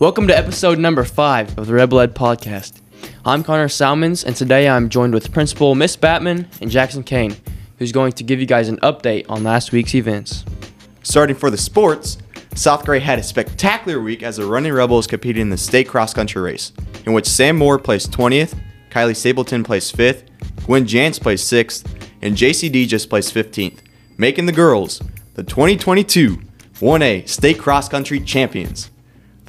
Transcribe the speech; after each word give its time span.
Welcome 0.00 0.28
to 0.28 0.38
episode 0.38 0.78
number 0.78 1.04
five 1.04 1.58
of 1.58 1.66
the 1.66 1.74
Rebel 1.74 2.00
Ed 2.00 2.14
podcast. 2.14 2.80
I'm 3.22 3.44
Connor 3.44 3.68
Salmons, 3.68 4.24
and 4.24 4.34
today 4.34 4.66
I'm 4.66 4.88
joined 4.88 5.12
with 5.12 5.30
Principal 5.30 5.74
Miss 5.74 5.94
Batman 5.94 6.48
and 6.62 6.70
Jackson 6.70 7.02
Kane, 7.02 7.36
who's 7.76 7.92
going 7.92 8.12
to 8.12 8.24
give 8.24 8.40
you 8.40 8.46
guys 8.46 8.70
an 8.70 8.78
update 8.78 9.26
on 9.28 9.44
last 9.44 9.72
week's 9.72 9.94
events. 9.94 10.46
Starting 11.02 11.36
for 11.36 11.50
the 11.50 11.58
sports, 11.58 12.16
South 12.54 12.86
Gray 12.86 12.98
had 12.98 13.18
a 13.18 13.22
spectacular 13.22 14.00
week 14.00 14.22
as 14.22 14.38
the 14.38 14.46
Running 14.46 14.72
Rebels 14.72 15.06
competed 15.06 15.42
in 15.42 15.50
the 15.50 15.58
state 15.58 15.86
cross 15.86 16.14
country 16.14 16.40
race, 16.40 16.72
in 17.04 17.12
which 17.12 17.26
Sam 17.26 17.58
Moore 17.58 17.78
placed 17.78 18.10
20th, 18.10 18.58
Kylie 18.88 19.14
Stapleton 19.14 19.62
placed 19.62 19.94
5th, 19.98 20.22
Gwen 20.64 20.86
Jantz 20.86 21.20
placed 21.20 21.52
6th, 21.52 22.08
and 22.22 22.38
JCD 22.38 22.88
just 22.88 23.10
placed 23.10 23.34
15th, 23.34 23.80
making 24.16 24.46
the 24.46 24.52
girls 24.52 25.02
the 25.34 25.42
2022 25.42 26.38
1A 26.76 27.28
state 27.28 27.58
cross 27.58 27.86
country 27.86 28.18
champions. 28.18 28.90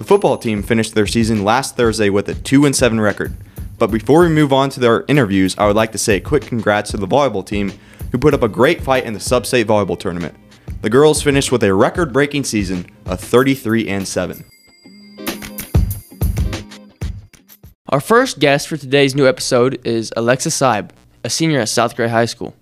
The 0.02 0.08
football 0.08 0.40
team 0.40 0.64
finished 0.64 0.96
their 0.96 1.06
season 1.06 1.44
last 1.44 1.78
Thursday 1.78 2.10
with 2.10 2.28
a 2.28 2.34
2 2.34 2.74
7 2.74 3.00
record. 3.00 3.38
But 3.78 3.92
before 3.92 4.22
we 4.22 4.30
move 4.30 4.52
on 4.52 4.72
to 4.72 4.80
their 4.80 5.06
interviews, 5.08 5.56
I 5.60 5.68
would 5.68 5.76
like 5.76 5.92
to 5.92 6.00
say 6.00 6.16
a 6.16 6.20
quick 6.20 6.42
congrats 6.42 6.90
to 6.90 6.98
the 6.98 7.06
volleyball 7.08 7.46
team 7.46 7.72
who 8.12 8.18
put 8.18 8.34
up 8.34 8.42
a 8.42 8.48
great 8.48 8.82
fight 8.82 9.04
in 9.04 9.14
the 9.14 9.20
sub-state 9.20 9.68
volleyball 9.68 10.00
tournament. 10.00 10.36
The 10.82 10.90
girls 10.90 11.22
finished 11.22 11.52
with 11.52 11.64
a 11.64 11.72
record-breaking 11.72 12.46
season 12.46 12.88
of 13.06 13.20
33 13.20 13.90
and 13.90 14.08
7. 14.08 14.44
Our 17.90 18.02
first 18.02 18.40
guest 18.40 18.70
for 18.70 18.78
today's 18.78 19.14
new 19.14 19.28
episode 19.28 19.86
is 19.86 20.12
Alexa 20.18 20.50
Seib, 20.50 20.90
a 21.24 21.30
senior 21.30 21.60
at 21.60 21.70
South 21.70 21.96
Gray 21.96 22.08
High 22.08 22.26
School. 22.26 22.56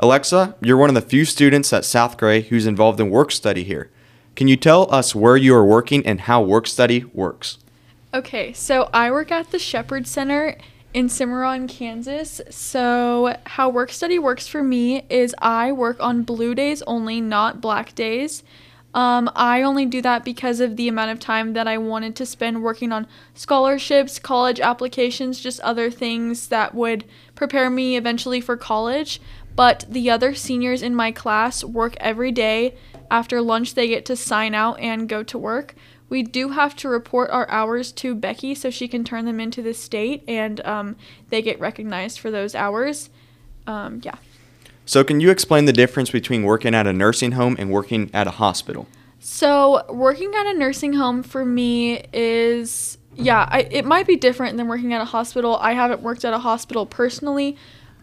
Alexa, 0.00 0.56
you're 0.62 0.78
one 0.78 0.88
of 0.88 0.94
the 0.94 1.02
few 1.02 1.26
students 1.26 1.74
at 1.74 1.84
South 1.84 2.16
Gray 2.16 2.40
who's 2.40 2.66
involved 2.66 2.98
in 3.00 3.10
work 3.10 3.32
study 3.32 3.64
here. 3.64 3.90
Can 4.36 4.48
you 4.48 4.56
tell 4.56 4.94
us 4.94 5.14
where 5.14 5.38
you 5.38 5.54
are 5.54 5.64
working 5.64 6.06
and 6.06 6.20
how 6.20 6.42
work 6.42 6.66
study 6.66 7.04
works? 7.14 7.56
Okay, 8.12 8.52
so 8.52 8.90
I 8.92 9.10
work 9.10 9.32
at 9.32 9.50
the 9.50 9.58
Shepherd 9.58 10.06
Center 10.06 10.58
in 10.92 11.08
Cimarron, 11.08 11.66
Kansas. 11.66 12.42
So, 12.50 13.36
how 13.46 13.70
work 13.70 13.90
study 13.90 14.18
works 14.18 14.46
for 14.46 14.62
me 14.62 15.06
is 15.08 15.34
I 15.38 15.72
work 15.72 15.96
on 16.00 16.22
blue 16.22 16.54
days 16.54 16.82
only, 16.82 17.18
not 17.20 17.62
black 17.62 17.94
days. 17.94 18.42
Um, 18.92 19.30
I 19.34 19.62
only 19.62 19.84
do 19.84 20.00
that 20.02 20.24
because 20.24 20.60
of 20.60 20.76
the 20.76 20.88
amount 20.88 21.10
of 21.12 21.20
time 21.20 21.54
that 21.54 21.66
I 21.66 21.76
wanted 21.78 22.14
to 22.16 22.26
spend 22.26 22.62
working 22.62 22.92
on 22.92 23.06
scholarships, 23.34 24.18
college 24.18 24.60
applications, 24.60 25.40
just 25.40 25.60
other 25.60 25.90
things 25.90 26.48
that 26.48 26.74
would 26.74 27.04
prepare 27.34 27.68
me 27.68 27.96
eventually 27.96 28.40
for 28.40 28.56
college. 28.56 29.20
But 29.54 29.86
the 29.88 30.10
other 30.10 30.34
seniors 30.34 30.82
in 30.82 30.94
my 30.94 31.10
class 31.12 31.64
work 31.64 31.94
every 32.00 32.32
day. 32.32 32.74
After 33.10 33.40
lunch, 33.40 33.74
they 33.74 33.88
get 33.88 34.04
to 34.06 34.16
sign 34.16 34.54
out 34.54 34.78
and 34.80 35.08
go 35.08 35.22
to 35.22 35.38
work. 35.38 35.74
We 36.08 36.22
do 36.22 36.50
have 36.50 36.76
to 36.76 36.88
report 36.88 37.30
our 37.30 37.48
hours 37.50 37.90
to 37.92 38.14
Becky 38.14 38.54
so 38.54 38.70
she 38.70 38.86
can 38.86 39.04
turn 39.04 39.24
them 39.24 39.40
into 39.40 39.60
the 39.62 39.74
state 39.74 40.22
and 40.28 40.64
um, 40.64 40.96
they 41.30 41.42
get 41.42 41.58
recognized 41.58 42.20
for 42.20 42.30
those 42.30 42.54
hours. 42.54 43.10
Um, 43.66 44.00
yeah. 44.04 44.16
So, 44.84 45.02
can 45.02 45.18
you 45.18 45.30
explain 45.30 45.64
the 45.64 45.72
difference 45.72 46.10
between 46.10 46.44
working 46.44 46.72
at 46.72 46.86
a 46.86 46.92
nursing 46.92 47.32
home 47.32 47.56
and 47.58 47.70
working 47.70 48.08
at 48.14 48.28
a 48.28 48.32
hospital? 48.32 48.86
So, 49.18 49.84
working 49.92 50.32
at 50.36 50.46
a 50.46 50.54
nursing 50.54 50.92
home 50.92 51.24
for 51.24 51.44
me 51.44 52.04
is, 52.12 52.96
yeah, 53.16 53.48
I, 53.50 53.62
it 53.62 53.84
might 53.84 54.06
be 54.06 54.14
different 54.14 54.56
than 54.56 54.68
working 54.68 54.92
at 54.92 55.00
a 55.00 55.06
hospital. 55.06 55.56
I 55.56 55.72
haven't 55.72 56.02
worked 56.02 56.24
at 56.24 56.32
a 56.32 56.38
hospital 56.38 56.86
personally, 56.86 57.56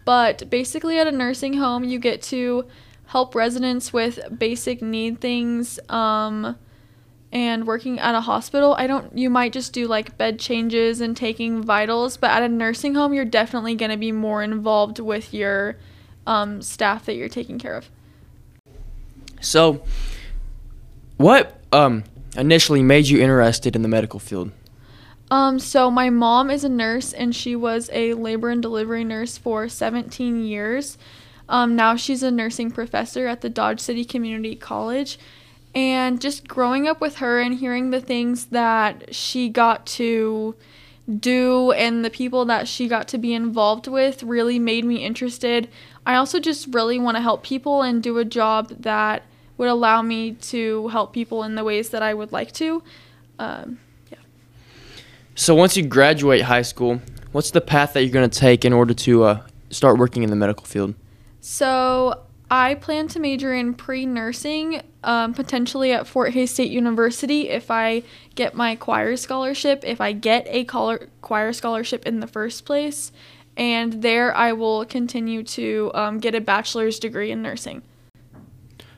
but 0.04 0.50
basically, 0.50 0.98
at 0.98 1.06
a 1.06 1.12
nursing 1.12 1.54
home, 1.54 1.84
you 1.84 1.98
get 1.98 2.20
to 2.24 2.66
help 3.06 3.34
residents 3.34 3.92
with 3.92 4.18
basic 4.38 4.82
need 4.82 5.20
things. 5.20 5.78
Um, 5.88 6.56
and 7.32 7.66
working 7.66 7.98
at 7.98 8.14
a 8.14 8.20
hospital, 8.20 8.76
I 8.78 8.86
don't 8.86 9.18
you 9.18 9.28
might 9.28 9.52
just 9.52 9.72
do 9.72 9.88
like 9.88 10.16
bed 10.16 10.38
changes 10.38 11.00
and 11.00 11.16
taking 11.16 11.62
vitals, 11.62 12.16
but 12.16 12.30
at 12.30 12.44
a 12.44 12.48
nursing 12.48 12.94
home, 12.94 13.12
you're 13.12 13.24
definitely 13.24 13.74
going 13.74 13.90
to 13.90 13.96
be 13.96 14.12
more 14.12 14.42
involved 14.42 15.00
with 15.00 15.34
your 15.34 15.76
um, 16.28 16.62
staff 16.62 17.06
that 17.06 17.14
you're 17.14 17.28
taking 17.28 17.58
care 17.58 17.74
of. 17.74 17.90
So, 19.40 19.82
what 21.16 21.60
um, 21.72 22.04
initially 22.36 22.82
made 22.82 23.08
you 23.08 23.20
interested 23.20 23.74
in 23.74 23.82
the 23.82 23.88
medical 23.88 24.20
field? 24.20 24.52
Um, 25.30 25.58
so 25.58 25.90
my 25.90 26.10
mom 26.10 26.50
is 26.50 26.64
a 26.64 26.68
nurse 26.68 27.12
and 27.12 27.34
she 27.34 27.56
was 27.56 27.90
a 27.92 28.14
labor 28.14 28.50
and 28.50 28.62
delivery 28.62 29.04
nurse 29.04 29.36
for 29.36 29.68
17 29.68 30.44
years. 30.44 30.96
Um, 31.48 31.76
now 31.76 31.96
she's 31.96 32.22
a 32.22 32.30
nursing 32.30 32.70
professor 32.70 33.26
at 33.26 33.40
the 33.40 33.50
Dodge 33.50 33.80
City 33.80 34.04
Community 34.04 34.56
College 34.56 35.18
and 35.74 36.20
just 36.20 36.46
growing 36.46 36.86
up 36.86 37.00
with 37.00 37.16
her 37.16 37.40
and 37.40 37.56
hearing 37.56 37.90
the 37.90 38.00
things 38.00 38.46
that 38.46 39.14
she 39.14 39.48
got 39.48 39.84
to 39.86 40.54
do 41.20 41.72
and 41.72 42.04
the 42.04 42.10
people 42.10 42.44
that 42.46 42.66
she 42.68 42.88
got 42.88 43.08
to 43.08 43.18
be 43.18 43.34
involved 43.34 43.86
with 43.86 44.22
really 44.22 44.58
made 44.58 44.84
me 44.84 45.04
interested. 45.04 45.68
I 46.06 46.14
also 46.14 46.38
just 46.38 46.72
really 46.72 46.98
want 46.98 47.16
to 47.16 47.22
help 47.22 47.42
people 47.42 47.82
and 47.82 48.02
do 48.02 48.18
a 48.18 48.24
job 48.24 48.68
that 48.80 49.22
would 49.56 49.68
allow 49.68 50.02
me 50.02 50.32
to 50.32 50.88
help 50.88 51.12
people 51.12 51.42
in 51.42 51.54
the 51.54 51.64
ways 51.64 51.90
that 51.90 52.02
I 52.02 52.14
would 52.14 52.32
like 52.32 52.52
to. 52.52 52.82
Um, 53.38 53.80
yeah. 54.10 54.18
So, 55.34 55.54
once 55.54 55.76
you 55.76 55.86
graduate 55.86 56.42
high 56.42 56.62
school, 56.62 57.00
what's 57.32 57.50
the 57.50 57.60
path 57.60 57.92
that 57.92 58.02
you're 58.02 58.12
going 58.12 58.28
to 58.28 58.38
take 58.38 58.64
in 58.64 58.72
order 58.72 58.94
to 58.94 59.24
uh, 59.24 59.46
start 59.70 59.98
working 59.98 60.22
in 60.22 60.30
the 60.30 60.36
medical 60.36 60.66
field? 60.66 60.94
So, 61.46 62.22
I 62.50 62.74
plan 62.76 63.06
to 63.08 63.20
major 63.20 63.52
in 63.52 63.74
pre 63.74 64.06
nursing, 64.06 64.80
um, 65.02 65.34
potentially 65.34 65.92
at 65.92 66.06
Fort 66.06 66.32
Hays 66.32 66.50
State 66.50 66.70
University 66.70 67.50
if 67.50 67.70
I 67.70 68.02
get 68.34 68.54
my 68.54 68.76
choir 68.76 69.14
scholarship, 69.18 69.84
if 69.84 70.00
I 70.00 70.12
get 70.12 70.46
a 70.48 70.64
choir 70.64 71.52
scholarship 71.52 72.06
in 72.06 72.20
the 72.20 72.26
first 72.26 72.64
place. 72.64 73.12
And 73.58 74.00
there 74.00 74.34
I 74.34 74.52
will 74.52 74.86
continue 74.86 75.42
to 75.42 75.90
um, 75.92 76.18
get 76.18 76.34
a 76.34 76.40
bachelor's 76.40 76.98
degree 76.98 77.30
in 77.30 77.42
nursing. 77.42 77.82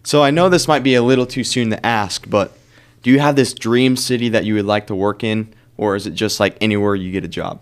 So 0.05 0.23
I 0.23 0.31
know 0.31 0.49
this 0.49 0.69
might 0.69 0.85
be 0.85 0.95
a 0.95 1.03
little 1.03 1.27
too 1.27 1.43
soon 1.43 1.71
to 1.71 1.85
ask, 1.85 2.31
but 2.31 2.57
do 3.03 3.11
you 3.11 3.19
have 3.19 3.35
this 3.35 3.55
dream 3.55 3.97
city 3.97 4.29
that 4.29 4.45
you 4.45 4.55
would 4.55 4.67
like 4.67 4.87
to 4.87 4.95
work 4.95 5.25
in, 5.25 5.53
or 5.77 5.97
is 5.97 6.07
it 6.07 6.15
just 6.15 6.39
like 6.39 6.57
anywhere 6.61 6.95
you 6.95 7.11
get 7.11 7.25
a 7.25 7.29
job? 7.29 7.61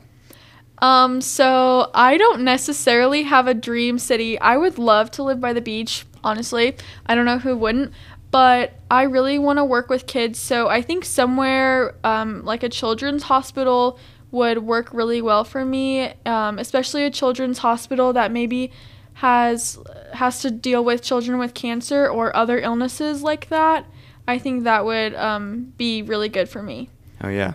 Um, 0.84 1.22
so 1.22 1.90
I 1.94 2.18
don't 2.18 2.42
necessarily 2.42 3.22
have 3.22 3.46
a 3.46 3.54
dream 3.54 3.98
city. 3.98 4.38
I 4.38 4.58
would 4.58 4.76
love 4.76 5.10
to 5.12 5.22
live 5.22 5.40
by 5.40 5.54
the 5.54 5.62
beach, 5.62 6.04
honestly. 6.22 6.76
I 7.06 7.14
don't 7.14 7.24
know 7.24 7.38
who 7.38 7.56
wouldn't, 7.56 7.94
but 8.30 8.74
I 8.90 9.04
really 9.04 9.38
want 9.38 9.58
to 9.58 9.64
work 9.64 9.88
with 9.88 10.06
kids. 10.06 10.38
So 10.38 10.68
I 10.68 10.82
think 10.82 11.06
somewhere 11.06 11.94
um, 12.04 12.44
like 12.44 12.62
a 12.62 12.68
children's 12.68 13.22
hospital 13.22 13.98
would 14.30 14.58
work 14.58 14.92
really 14.92 15.22
well 15.22 15.42
for 15.42 15.64
me, 15.64 16.12
um, 16.26 16.58
especially 16.58 17.06
a 17.06 17.10
children's 17.10 17.56
hospital 17.56 18.12
that 18.12 18.30
maybe 18.30 18.70
has 19.14 19.78
has 20.12 20.42
to 20.42 20.50
deal 20.50 20.84
with 20.84 21.00
children 21.00 21.38
with 21.38 21.54
cancer 21.54 22.06
or 22.06 22.36
other 22.36 22.58
illnesses 22.58 23.22
like 23.22 23.48
that. 23.48 23.86
I 24.28 24.36
think 24.38 24.64
that 24.64 24.84
would 24.84 25.14
um, 25.14 25.72
be 25.78 26.02
really 26.02 26.28
good 26.28 26.50
for 26.50 26.62
me. 26.62 26.90
Oh 27.22 27.30
yeah. 27.30 27.54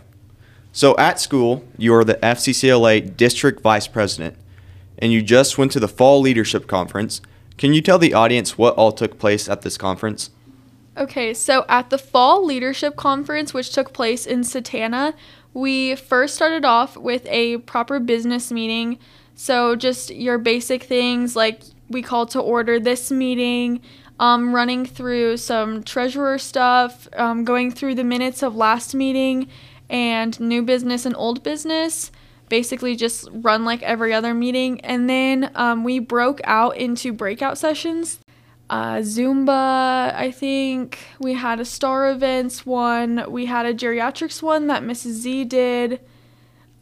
So 0.72 0.96
at 0.98 1.20
school, 1.20 1.64
you 1.78 1.94
are 1.96 2.04
the 2.04 2.16
FCCLA 2.16 3.18
District 3.18 3.62
Vice 3.62 3.88
President, 3.88 4.36
and 5.00 5.12
you 5.12 5.22
just 5.22 5.58
went 5.58 5.72
to 5.72 5.80
the 5.80 5.88
Fall 5.88 6.22
Leadership 6.22 6.68
Conference. 6.68 7.22
Can 7.58 7.74
you 7.74 7.82
tell 7.82 7.98
the 7.98 8.14
audience 8.14 8.58
what 8.58 8.76
all 8.76 8.92
took 8.92 9.18
place 9.18 9.50
at 9.50 9.64
this 9.64 9.78
conference? 9.78 10.30
Okay, 10.96 11.34
so 11.34 11.66
at 11.68 11.90
the 11.90 11.98
Fall 11.98 12.46
Leadership 12.46 12.96
Conference, 12.96 13.54
which 13.54 13.72
took 13.72 13.94
place 13.94 14.26
in 14.26 14.44
Satanta, 14.44 15.14
we 15.54 15.96
first 15.96 16.36
started 16.36 16.66
off 16.66 16.96
with 16.96 17.26
a 17.28 17.58
proper 17.60 18.00
business 18.00 18.52
meeting. 18.52 19.00
So, 19.34 19.76
just 19.76 20.14
your 20.14 20.38
basic 20.38 20.84
things 20.84 21.36
like 21.36 21.64
we 21.90 22.02
called 22.02 22.30
to 22.32 22.40
order 22.40 22.80
this 22.80 23.10
meeting, 23.10 23.82
um, 24.20 24.54
running 24.54 24.86
through 24.86 25.38
some 25.38 25.84
treasurer 25.84 26.38
stuff, 26.38 27.08
um, 27.14 27.46
going 27.46 27.72
through 27.72 27.96
the 27.96 28.04
minutes 28.04 28.44
of 28.44 28.56
last 28.56 28.94
meeting, 28.94 29.48
and 29.90 30.40
new 30.40 30.62
business 30.62 31.06
and 31.06 31.16
old 31.16 31.44
business 31.44 32.12
basically 32.50 32.96
just 32.96 33.30
run 33.32 33.64
like 33.64 33.82
every 33.84 34.14
other 34.14 34.34
meeting. 34.34 34.82
And 34.82 35.10
then 35.10 35.52
um, 35.56 35.84
we 35.84 36.00
broke 36.00 36.42
out 36.44 36.76
into 36.76 37.14
breakout 37.14 37.58
sessions. 37.58 38.20
Uh, 38.70 38.98
Zumba, 38.98 40.14
I 40.14 40.32
think. 40.32 41.00
We 41.20 41.34
had 41.34 41.60
a 41.60 41.66
star 41.66 42.12
events 42.12 42.66
one. 42.66 43.24
We 43.30 43.46
had 43.46 43.66
a 43.66 43.74
geriatrics 43.74 44.42
one 44.44 44.68
that 44.68 44.84
Mrs. 44.84 45.12
Z 45.12 45.46
did. 45.46 46.02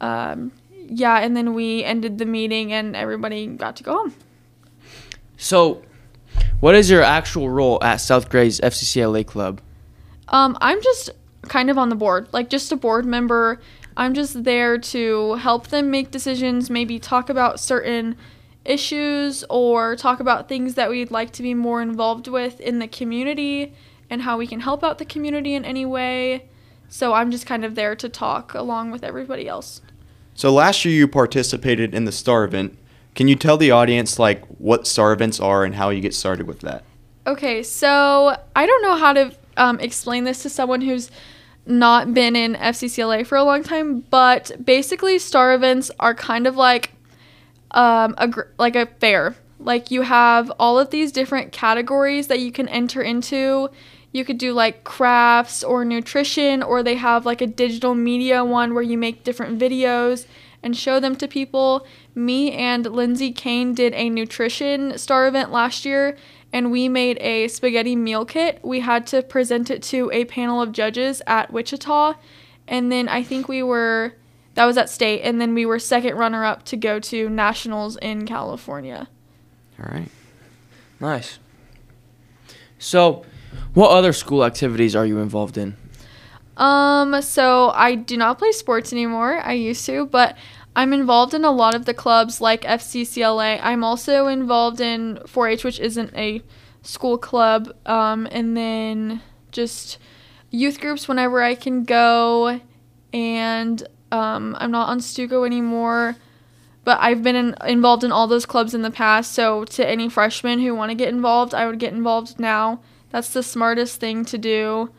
Um, 0.00 0.52
yeah, 0.88 1.18
and 1.18 1.36
then 1.36 1.54
we 1.54 1.84
ended 1.84 2.18
the 2.18 2.26
meeting 2.26 2.72
and 2.72 2.96
everybody 2.96 3.46
got 3.46 3.76
to 3.76 3.82
go 3.82 3.92
home. 3.92 4.14
So, 5.36 5.82
what 6.60 6.74
is 6.74 6.90
your 6.90 7.02
actual 7.02 7.48
role 7.48 7.78
at 7.82 7.96
South 7.96 8.28
Gray's 8.28 8.60
FCCLA 8.60 9.26
club? 9.26 9.60
Um, 10.28 10.58
I'm 10.60 10.82
just 10.82 11.10
kind 11.48 11.70
of 11.70 11.78
on 11.78 11.88
the 11.88 11.96
board, 11.96 12.28
like 12.32 12.50
just 12.50 12.72
a 12.72 12.76
board 12.76 13.04
member. 13.04 13.60
I'm 13.96 14.14
just 14.14 14.44
there 14.44 14.78
to 14.78 15.34
help 15.34 15.68
them 15.68 15.90
make 15.90 16.10
decisions, 16.10 16.70
maybe 16.70 16.98
talk 16.98 17.28
about 17.28 17.58
certain 17.58 18.16
issues 18.64 19.44
or 19.48 19.96
talk 19.96 20.20
about 20.20 20.48
things 20.48 20.74
that 20.74 20.90
we'd 20.90 21.10
like 21.10 21.32
to 21.32 21.42
be 21.42 21.54
more 21.54 21.82
involved 21.82 22.28
with 22.28 22.60
in 22.60 22.78
the 22.78 22.86
community 22.86 23.74
and 24.10 24.22
how 24.22 24.36
we 24.36 24.46
can 24.46 24.60
help 24.60 24.84
out 24.84 24.98
the 24.98 25.04
community 25.04 25.54
in 25.54 25.64
any 25.64 25.84
way. 25.84 26.48
So 26.88 27.12
I'm 27.12 27.30
just 27.30 27.46
kind 27.46 27.64
of 27.64 27.74
there 27.74 27.96
to 27.96 28.08
talk 28.08 28.54
along 28.54 28.90
with 28.90 29.02
everybody 29.02 29.48
else. 29.48 29.80
So 30.34 30.52
last 30.52 30.84
year 30.84 30.94
you 30.94 31.08
participated 31.08 31.94
in 31.94 32.04
the 32.04 32.12
star 32.12 32.44
event. 32.44 32.78
Can 33.14 33.26
you 33.26 33.34
tell 33.34 33.56
the 33.56 33.72
audience 33.72 34.18
like 34.18 34.44
what 34.46 34.86
star 34.86 35.12
events 35.12 35.40
are 35.40 35.64
and 35.64 35.74
how 35.74 35.90
you 35.90 36.00
get 36.00 36.14
started 36.14 36.46
with 36.46 36.60
that? 36.60 36.84
Okay, 37.26 37.62
so 37.62 38.36
I 38.54 38.64
don't 38.64 38.82
know 38.82 38.96
how 38.96 39.12
to 39.12 39.34
um, 39.56 39.80
explain 39.80 40.24
this 40.24 40.42
to 40.44 40.48
someone 40.48 40.80
who's 40.80 41.10
not 41.68 42.14
been 42.14 42.34
in 42.34 42.54
FCCLA 42.54 43.26
for 43.26 43.36
a 43.36 43.44
long 43.44 43.62
time, 43.62 44.00
but 44.10 44.50
basically, 44.64 45.18
star 45.18 45.54
events 45.54 45.90
are 46.00 46.14
kind 46.14 46.46
of 46.46 46.56
like 46.56 46.92
um, 47.72 48.14
a 48.18 48.28
gr- 48.28 48.42
like 48.58 48.76
a 48.76 48.86
fair. 48.86 49.36
Like 49.60 49.90
you 49.90 50.02
have 50.02 50.50
all 50.58 50.78
of 50.78 50.90
these 50.90 51.12
different 51.12 51.52
categories 51.52 52.28
that 52.28 52.40
you 52.40 52.50
can 52.52 52.68
enter 52.68 53.02
into. 53.02 53.68
You 54.12 54.24
could 54.24 54.38
do 54.38 54.52
like 54.52 54.84
crafts 54.84 55.62
or 55.62 55.84
nutrition, 55.84 56.62
or 56.62 56.82
they 56.82 56.94
have 56.96 57.26
like 57.26 57.40
a 57.40 57.46
digital 57.46 57.94
media 57.94 58.44
one 58.44 58.72
where 58.72 58.82
you 58.82 58.96
make 58.96 59.24
different 59.24 59.58
videos 59.60 60.26
and 60.62 60.76
show 60.76 60.98
them 60.98 61.16
to 61.16 61.28
people. 61.28 61.86
Me 62.14 62.52
and 62.52 62.86
Lindsay 62.86 63.32
Kane 63.32 63.74
did 63.74 63.92
a 63.94 64.08
nutrition 64.08 64.96
star 64.96 65.28
event 65.28 65.52
last 65.52 65.84
year, 65.84 66.16
and 66.52 66.70
we 66.70 66.88
made 66.88 67.18
a 67.20 67.48
spaghetti 67.48 67.96
meal 67.96 68.24
kit. 68.24 68.60
We 68.62 68.80
had 68.80 69.06
to 69.08 69.22
present 69.22 69.70
it 69.70 69.82
to 69.84 70.10
a 70.12 70.24
panel 70.24 70.62
of 70.62 70.72
judges 70.72 71.22
at 71.26 71.52
Wichita, 71.52 72.14
and 72.66 72.90
then 72.90 73.08
I 73.08 73.22
think 73.22 73.48
we 73.48 73.62
were 73.62 74.14
that 74.54 74.64
was 74.64 74.76
at 74.76 74.90
state, 74.90 75.22
and 75.22 75.40
then 75.40 75.54
we 75.54 75.64
were 75.64 75.78
second 75.78 76.16
runner 76.16 76.44
up 76.44 76.64
to 76.64 76.76
go 76.76 76.98
to 76.98 77.28
nationals 77.28 77.96
in 77.98 78.26
California. 78.26 79.08
All 79.78 79.90
right. 79.92 80.08
Nice. 81.00 81.38
So, 82.78 83.24
what 83.74 83.90
other 83.90 84.12
school 84.12 84.44
activities 84.44 84.96
are 84.96 85.06
you 85.06 85.18
involved 85.18 85.56
in? 85.56 85.76
Um, 86.56 87.22
so 87.22 87.70
I 87.70 87.94
do 87.94 88.16
not 88.16 88.38
play 88.38 88.50
sports 88.52 88.92
anymore. 88.92 89.40
I 89.40 89.52
used 89.52 89.86
to, 89.86 90.06
but 90.06 90.36
I'm 90.76 90.92
involved 90.92 91.34
in 91.34 91.44
a 91.44 91.50
lot 91.50 91.74
of 91.74 91.84
the 91.84 91.94
clubs 91.94 92.40
like 92.40 92.62
FCCLA. 92.62 93.60
I'm 93.62 93.82
also 93.82 94.28
involved 94.28 94.80
in 94.80 95.18
4-H, 95.24 95.64
which 95.64 95.80
isn't 95.80 96.14
a 96.14 96.42
school 96.82 97.18
club, 97.18 97.74
um, 97.86 98.28
and 98.30 98.56
then 98.56 99.20
just 99.50 99.98
youth 100.50 100.80
groups 100.80 101.08
whenever 101.08 101.42
I 101.42 101.54
can 101.54 101.84
go. 101.84 102.60
And 103.12 103.86
um, 104.12 104.56
I'm 104.58 104.70
not 104.70 104.88
on 104.88 105.00
Stuco 105.00 105.44
anymore, 105.44 106.16
but 106.84 106.98
I've 107.00 107.22
been 107.22 107.36
in, 107.36 107.54
involved 107.66 108.04
in 108.04 108.12
all 108.12 108.26
those 108.26 108.46
clubs 108.46 108.74
in 108.74 108.82
the 108.82 108.90
past. 108.90 109.32
So 109.32 109.64
to 109.64 109.86
any 109.86 110.08
freshmen 110.08 110.60
who 110.60 110.74
want 110.74 110.90
to 110.90 110.94
get 110.94 111.08
involved, 111.08 111.54
I 111.54 111.66
would 111.66 111.78
get 111.78 111.92
involved 111.92 112.38
now. 112.38 112.80
That's 113.10 113.32
the 113.32 113.42
smartest 113.42 114.00
thing 114.00 114.24
to 114.26 114.38
do. 114.38 114.90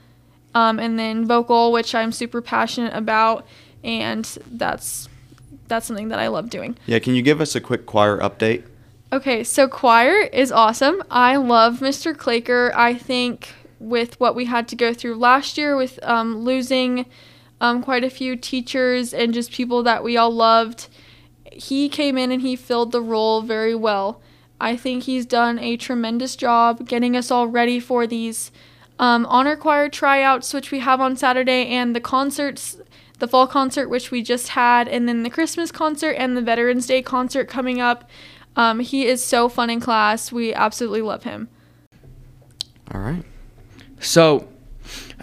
Um, 0.54 0.80
and 0.80 0.98
then 0.98 1.26
vocal, 1.26 1.72
which 1.72 1.94
I'm 1.94 2.12
super 2.12 2.42
passionate 2.42 2.94
about, 2.94 3.46
and 3.84 4.26
that's 4.50 5.08
that's 5.70 5.86
something 5.86 6.10
that 6.10 6.20
I 6.20 6.28
love 6.28 6.50
doing. 6.50 6.78
Yeah, 6.86 7.00
can 7.00 7.16
you 7.16 7.22
give 7.22 7.40
us 7.40 7.56
a 7.56 7.62
quick 7.62 7.86
choir 7.86 8.20
update? 8.20 8.64
Okay, 9.14 9.44
so 9.44 9.68
choir 9.68 10.22
is 10.22 10.52
awesome. 10.52 11.02
I 11.10 11.38
love 11.38 11.80
Mr. 11.80 12.16
Claker. 12.16 12.72
I 12.76 12.94
think 12.94 13.54
with 13.80 14.20
what 14.20 14.36
we 14.36 14.46
had 14.46 14.68
to 14.68 14.76
go 14.76 14.94
through 14.94 15.16
last 15.16 15.58
year 15.58 15.76
with 15.78 16.00
um, 16.04 16.40
losing 16.40 17.06
um, 17.62 17.82
quite 17.82 18.04
a 18.04 18.10
few 18.10 18.36
teachers 18.36 19.14
and 19.14 19.34
just 19.34 19.52
people 19.52 19.82
that 19.84 20.04
we 20.04 20.18
all 20.18 20.32
loved, 20.32 20.88
he 21.52 21.90
came 21.90 22.18
in 22.18 22.32
and 22.32 22.42
he 22.42 22.56
filled 22.56 22.92
the 22.92 23.02
role 23.02 23.42
very 23.42 23.74
well. 23.74 24.22
I 24.62 24.76
think 24.76 25.04
he's 25.04 25.26
done 25.26 25.58
a 25.60 25.78
tremendous 25.78 26.36
job 26.36 26.88
getting 26.88 27.16
us 27.16 27.32
all 27.32 27.48
ready 27.48 27.80
for 27.80 28.06
these 28.06 28.52
um, 29.00 29.26
honor 29.28 29.56
choir 29.56 29.90
tryouts, 29.90 30.54
which 30.54 30.72
we 30.72 30.80
have 30.80 31.00
on 31.00 31.16
Saturday, 31.16 31.68
and 31.68 31.96
the 31.96 32.02
concerts, 32.02 32.78
the 33.20 33.28
fall 33.28 33.48
concert, 33.48 33.90
which 33.90 34.12
we 34.12 34.22
just 34.22 34.50
had, 34.50 34.88
and 34.88 35.08
then 35.08 35.24
the 35.24 35.30
Christmas 35.30 35.72
concert 35.72 36.12
and 36.12 36.36
the 36.36 36.42
Veterans 36.42 36.88
Day 36.88 37.02
concert 37.02 37.48
coming 37.48 37.80
up. 37.80 38.10
Um, 38.56 38.80
he 38.80 39.06
is 39.06 39.24
so 39.24 39.48
fun 39.48 39.70
in 39.70 39.80
class. 39.80 40.32
We 40.32 40.54
absolutely 40.54 41.02
love 41.02 41.24
him. 41.24 41.50
All 42.94 43.02
right. 43.02 43.24
So, 44.00 44.48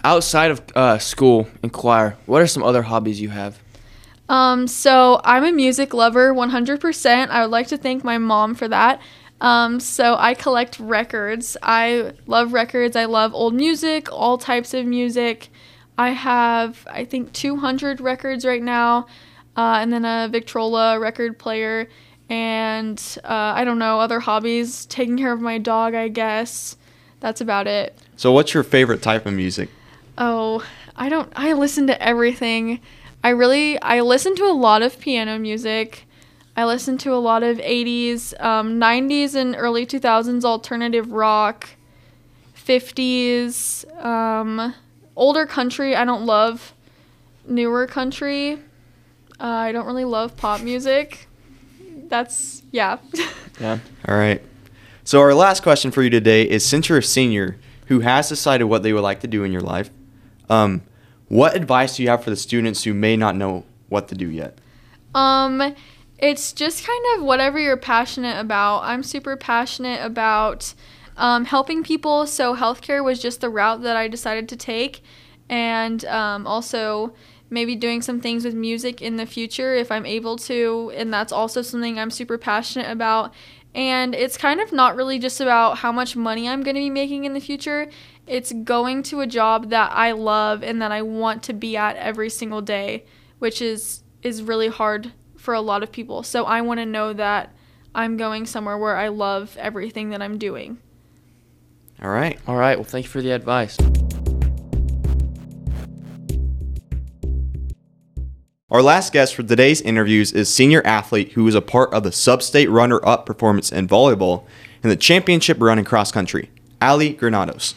outside 0.03 0.51
of 0.51 0.61
uh, 0.75 0.97
school 0.99 1.47
and 1.61 1.71
choir, 1.71 2.17
what 2.25 2.41
are 2.41 2.47
some 2.47 2.63
other 2.63 2.83
hobbies 2.83 3.19
you 3.19 3.29
have? 3.29 3.59
Um, 4.29 4.67
so 4.67 5.21
I'm 5.23 5.43
a 5.43 5.51
music 5.51 5.93
lover 5.93 6.33
100%. 6.33 7.29
I 7.29 7.41
would 7.41 7.51
like 7.51 7.67
to 7.67 7.77
thank 7.77 8.03
my 8.03 8.17
mom 8.17 8.55
for 8.55 8.67
that. 8.67 9.01
Um, 9.39 9.79
so 9.79 10.15
I 10.17 10.33
collect 10.33 10.79
records. 10.79 11.55
I 11.61 12.13
love 12.25 12.53
records. 12.53 12.95
I 12.95 13.05
love 13.05 13.33
old 13.33 13.53
music, 13.53 14.11
all 14.11 14.37
types 14.37 14.73
of 14.73 14.85
music. 14.85 15.49
I 15.97 16.09
have, 16.09 16.85
I 16.89 17.05
think, 17.05 17.33
200 17.33 17.99
records 17.99 18.45
right 18.45 18.61
now, 18.61 19.07
uh, 19.55 19.79
and 19.81 19.91
then 19.91 20.05
a 20.05 20.29
Victrola 20.31 20.99
record 20.99 21.39
player, 21.39 21.87
and 22.29 23.01
uh, 23.23 23.53
I 23.55 23.63
don't 23.63 23.79
know, 23.79 23.99
other 23.99 24.19
hobbies. 24.19 24.85
Taking 24.85 25.17
care 25.17 25.31
of 25.31 25.41
my 25.41 25.57
dog, 25.57 25.95
I 25.95 26.07
guess. 26.09 26.77
That's 27.19 27.41
about 27.41 27.67
it. 27.67 27.97
So 28.15 28.31
what's 28.31 28.53
your 28.53 28.63
favorite 28.63 29.01
type 29.01 29.25
of 29.25 29.33
music? 29.33 29.69
Oh, 30.17 30.63
I 30.95 31.09
don't, 31.09 31.31
I 31.35 31.53
listen 31.53 31.87
to 31.87 32.01
everything. 32.01 32.79
I 33.23 33.29
really, 33.29 33.81
I 33.81 34.01
listen 34.01 34.35
to 34.35 34.45
a 34.45 34.53
lot 34.53 34.81
of 34.81 34.99
piano 34.99 35.39
music. 35.39 36.05
I 36.55 36.65
listen 36.65 36.97
to 36.99 37.13
a 37.13 37.17
lot 37.17 37.43
of 37.43 37.57
80s, 37.57 38.39
um, 38.41 38.79
90s, 38.79 39.35
and 39.35 39.55
early 39.55 39.85
2000s 39.85 40.43
alternative 40.43 41.11
rock, 41.11 41.69
50s, 42.55 43.85
um, 44.03 44.73
older 45.17 45.45
country. 45.45 45.95
I 45.95 46.05
don't 46.05 46.25
love 46.25 46.73
newer 47.45 47.87
country. 47.87 48.53
Uh, 49.39 49.43
I 49.43 49.71
don't 49.71 49.85
really 49.85 50.05
love 50.05 50.37
pop 50.37 50.61
music. 50.61 51.27
That's, 52.07 52.61
yeah. 52.71 52.99
Yeah. 53.59 53.79
All 54.07 54.15
right. 54.15 54.39
So 55.03 55.19
our 55.19 55.33
last 55.33 55.63
question 55.63 55.89
for 55.89 56.03
you 56.03 56.11
today 56.11 56.43
is 56.47 56.63
since 56.63 56.89
you're 56.89 56.99
a 56.99 57.03
senior 57.03 57.57
who 57.87 58.01
has 58.01 58.29
decided 58.29 58.65
what 58.65 58.83
they 58.83 58.93
would 58.93 59.01
like 59.01 59.21
to 59.21 59.27
do 59.27 59.43
in 59.43 59.51
your 59.51 59.63
life, 59.63 59.89
um, 60.47 60.83
what 61.27 61.55
advice 61.55 61.97
do 61.97 62.03
you 62.03 62.09
have 62.09 62.23
for 62.23 62.29
the 62.29 62.35
students 62.35 62.83
who 62.83 62.93
may 62.93 63.17
not 63.17 63.35
know 63.35 63.65
what 63.89 64.09
to 64.09 64.15
do 64.15 64.29
yet? 64.29 64.59
Um, 65.15 65.73
it's 66.19 66.53
just 66.53 66.85
kind 66.85 67.03
of 67.15 67.23
whatever 67.25 67.57
you're 67.57 67.77
passionate 67.77 68.39
about. 68.39 68.83
I'm 68.83 69.01
super 69.01 69.35
passionate 69.35 70.05
about 70.05 70.75
um, 71.17 71.45
helping 71.45 71.83
people, 71.83 72.27
so 72.27 72.55
healthcare 72.55 73.03
was 73.03 73.21
just 73.21 73.41
the 73.41 73.49
route 73.49 73.81
that 73.81 73.97
I 73.97 74.07
decided 74.07 74.47
to 74.49 74.55
take, 74.55 75.01
and 75.49 76.05
um, 76.05 76.47
also 76.47 77.13
maybe 77.49 77.75
doing 77.75 78.01
some 78.01 78.19
things 78.19 78.43
with 78.43 78.53
music 78.53 79.01
in 79.01 79.15
the 79.15 79.25
future 79.25 79.73
if 79.73 79.91
I'm 79.91 80.05
able 80.05 80.37
to, 80.37 80.91
and 80.95 81.13
that's 81.13 81.31
also 81.31 81.61
something 81.61 81.97
I'm 81.97 82.11
super 82.11 82.37
passionate 82.37 82.89
about. 82.91 83.33
And 83.73 84.15
it's 84.15 84.37
kind 84.37 84.59
of 84.59 84.71
not 84.71 84.95
really 84.95 85.19
just 85.19 85.39
about 85.39 85.77
how 85.79 85.91
much 85.91 86.15
money 86.15 86.49
I'm 86.49 86.63
going 86.63 86.75
to 86.75 86.81
be 86.81 86.89
making 86.89 87.25
in 87.25 87.33
the 87.33 87.39
future. 87.39 87.89
It's 88.25 88.51
going 88.51 89.03
to 89.03 89.21
a 89.21 89.27
job 89.27 89.69
that 89.69 89.91
I 89.93 90.11
love 90.11 90.63
and 90.63 90.81
that 90.81 90.91
I 90.91 91.01
want 91.01 91.43
to 91.43 91.53
be 91.53 91.77
at 91.77 91.95
every 91.95 92.29
single 92.29 92.61
day, 92.61 93.05
which 93.39 93.61
is 93.61 94.03
is 94.23 94.41
really 94.41 94.67
hard 94.67 95.13
for 95.37 95.53
a 95.53 95.61
lot 95.61 95.83
of 95.83 95.91
people. 95.91 96.23
So 96.23 96.45
I 96.45 96.61
want 96.61 96.79
to 96.79 96.85
know 96.85 97.13
that 97.13 97.55
I'm 97.93 98.17
going 98.17 98.45
somewhere 98.45 98.77
where 98.77 98.97
I 98.97 99.07
love 99.07 99.55
everything 99.59 100.09
that 100.09 100.21
I'm 100.21 100.37
doing. 100.37 100.79
All 102.01 102.09
right. 102.09 102.39
All 102.47 102.55
right. 102.55 102.77
Well, 102.77 102.83
thank 102.83 103.05
you 103.05 103.09
for 103.09 103.21
the 103.21 103.31
advice. 103.31 103.77
Our 108.69 108.81
last 108.81 109.13
guest 109.13 109.33
for 109.33 109.43
today's 109.43 109.79
interviews 109.81 110.33
is 110.33 110.53
senior 110.53 110.85
athlete 110.85 111.31
who 111.31 111.45
was 111.45 111.55
a 111.55 111.61
part 111.61 111.93
of 111.93 112.03
the 112.03 112.11
sub-state 112.11 112.69
runner-up 112.69 113.25
performance 113.25 113.71
in 113.71 113.87
volleyball 113.87 114.43
and 114.83 114.91
the 114.91 114.97
championship 114.97 115.59
run 115.61 115.79
in 115.79 115.85
cross 115.85 116.11
country, 116.11 116.51
Ali 116.81 117.13
Granados. 117.13 117.75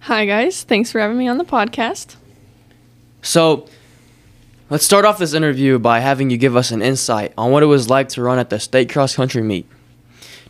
Hi, 0.00 0.24
guys. 0.24 0.64
Thanks 0.64 0.90
for 0.90 1.00
having 1.00 1.18
me 1.18 1.28
on 1.28 1.36
the 1.36 1.44
podcast. 1.44 2.16
So, 3.20 3.68
let's 4.70 4.84
start 4.84 5.04
off 5.04 5.18
this 5.18 5.34
interview 5.34 5.78
by 5.78 6.00
having 6.00 6.30
you 6.30 6.38
give 6.38 6.56
us 6.56 6.70
an 6.70 6.80
insight 6.80 7.34
on 7.36 7.52
what 7.52 7.62
it 7.62 7.66
was 7.66 7.90
like 7.90 8.08
to 8.08 8.22
run 8.22 8.38
at 8.38 8.48
the 8.48 8.58
state 8.58 8.90
cross 8.90 9.14
country 9.14 9.42
meet. 9.42 9.68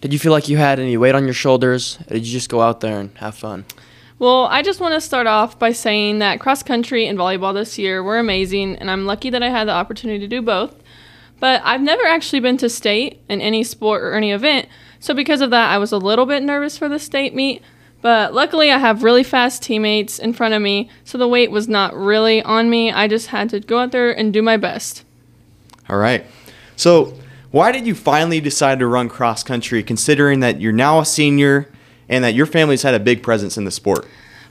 Did 0.03 0.13
you 0.13 0.19
feel 0.19 0.33
like 0.33 0.49
you 0.49 0.57
had 0.57 0.81
any 0.81 0.97
weight 0.97 1.15
on 1.15 1.25
your 1.25 1.33
shoulders? 1.33 1.97
Or 2.03 2.15
did 2.15 2.27
you 2.27 2.33
just 2.33 2.51
go 2.51 2.61
out 2.61 2.81
there 2.81 2.99
and 2.99 3.17
have 3.19 3.37
fun? 3.37 3.65
Well, 4.19 4.47
I 4.47 4.63
just 4.63 4.81
want 4.81 4.95
to 4.95 5.01
start 5.01 5.29
off 5.29 5.59
by 5.59 5.73
saying 5.73 6.19
that 6.19 6.41
cross 6.41 6.63
country 6.63 7.07
and 7.07 7.19
volleyball 7.19 7.55
this 7.55 7.79
year 7.79 8.03
were 8.03 8.19
amazing, 8.19 8.77
and 8.77 8.91
I'm 8.91 9.07
lucky 9.07 9.31
that 9.31 9.43
I 9.43 9.49
had 9.49 9.69
the 9.69 9.73
opportunity 9.73 10.19
to 10.19 10.29
do 10.29 10.43
both. 10.43 10.75
But 11.39 11.63
I've 11.65 11.81
never 11.81 12.05
actually 12.05 12.41
been 12.41 12.57
to 12.59 12.69
state 12.69 13.21
in 13.29 13.41
any 13.41 13.65
sport 13.65 14.03
or 14.03 14.15
any 14.15 14.33
event, 14.33 14.69
so 15.01 15.15
because 15.15 15.41
of 15.41 15.51
that, 15.51 15.71
I 15.71 15.79
was 15.79 15.91
a 15.91 15.99
little 15.99 16.27
bit 16.27 16.43
nervous 16.43 16.79
for 16.79 16.89
the 16.89 16.99
state 16.99 17.35
meet. 17.35 17.63
But 18.01 18.35
luckily, 18.35 18.71
I 18.71 18.79
have 18.79 19.05
really 19.05 19.23
fast 19.23 19.63
teammates 19.63 20.19
in 20.19 20.33
front 20.33 20.55
of 20.55 20.63
me, 20.63 20.91
so 21.05 21.17
the 21.17 21.29
weight 21.29 21.51
was 21.51 21.69
not 21.69 21.95
really 21.95 22.43
on 22.43 22.71
me. 22.71 22.93
I 22.93 23.09
just 23.09 23.29
had 23.29 23.51
to 23.51 23.61
go 23.61 23.79
out 23.79 23.93
there 23.93 24.17
and 24.17 24.33
do 24.33 24.43
my 24.43 24.57
best. 24.57 25.05
All 25.89 25.97
right. 25.97 26.25
So, 26.77 27.17
why 27.53 27.71
did 27.71 27.87
you 27.87 27.95
finally 27.95 28.41
decide 28.41 28.79
to 28.81 28.87
run 28.87 29.09
cross 29.09 29.45
country 29.45 29.83
considering 29.83 30.41
that 30.41 30.61
you're 30.61 30.73
now 30.73 31.01
a 31.01 31.05
senior 31.07 31.71
and 32.09 32.25
that 32.25 32.35
your 32.35 32.47
family's 32.47 32.83
had 32.83 32.95
a 32.95 33.01
big 33.01 33.23
presence 33.23 33.57
in 33.57 33.65
the 33.65 33.71
sport? 33.71 34.07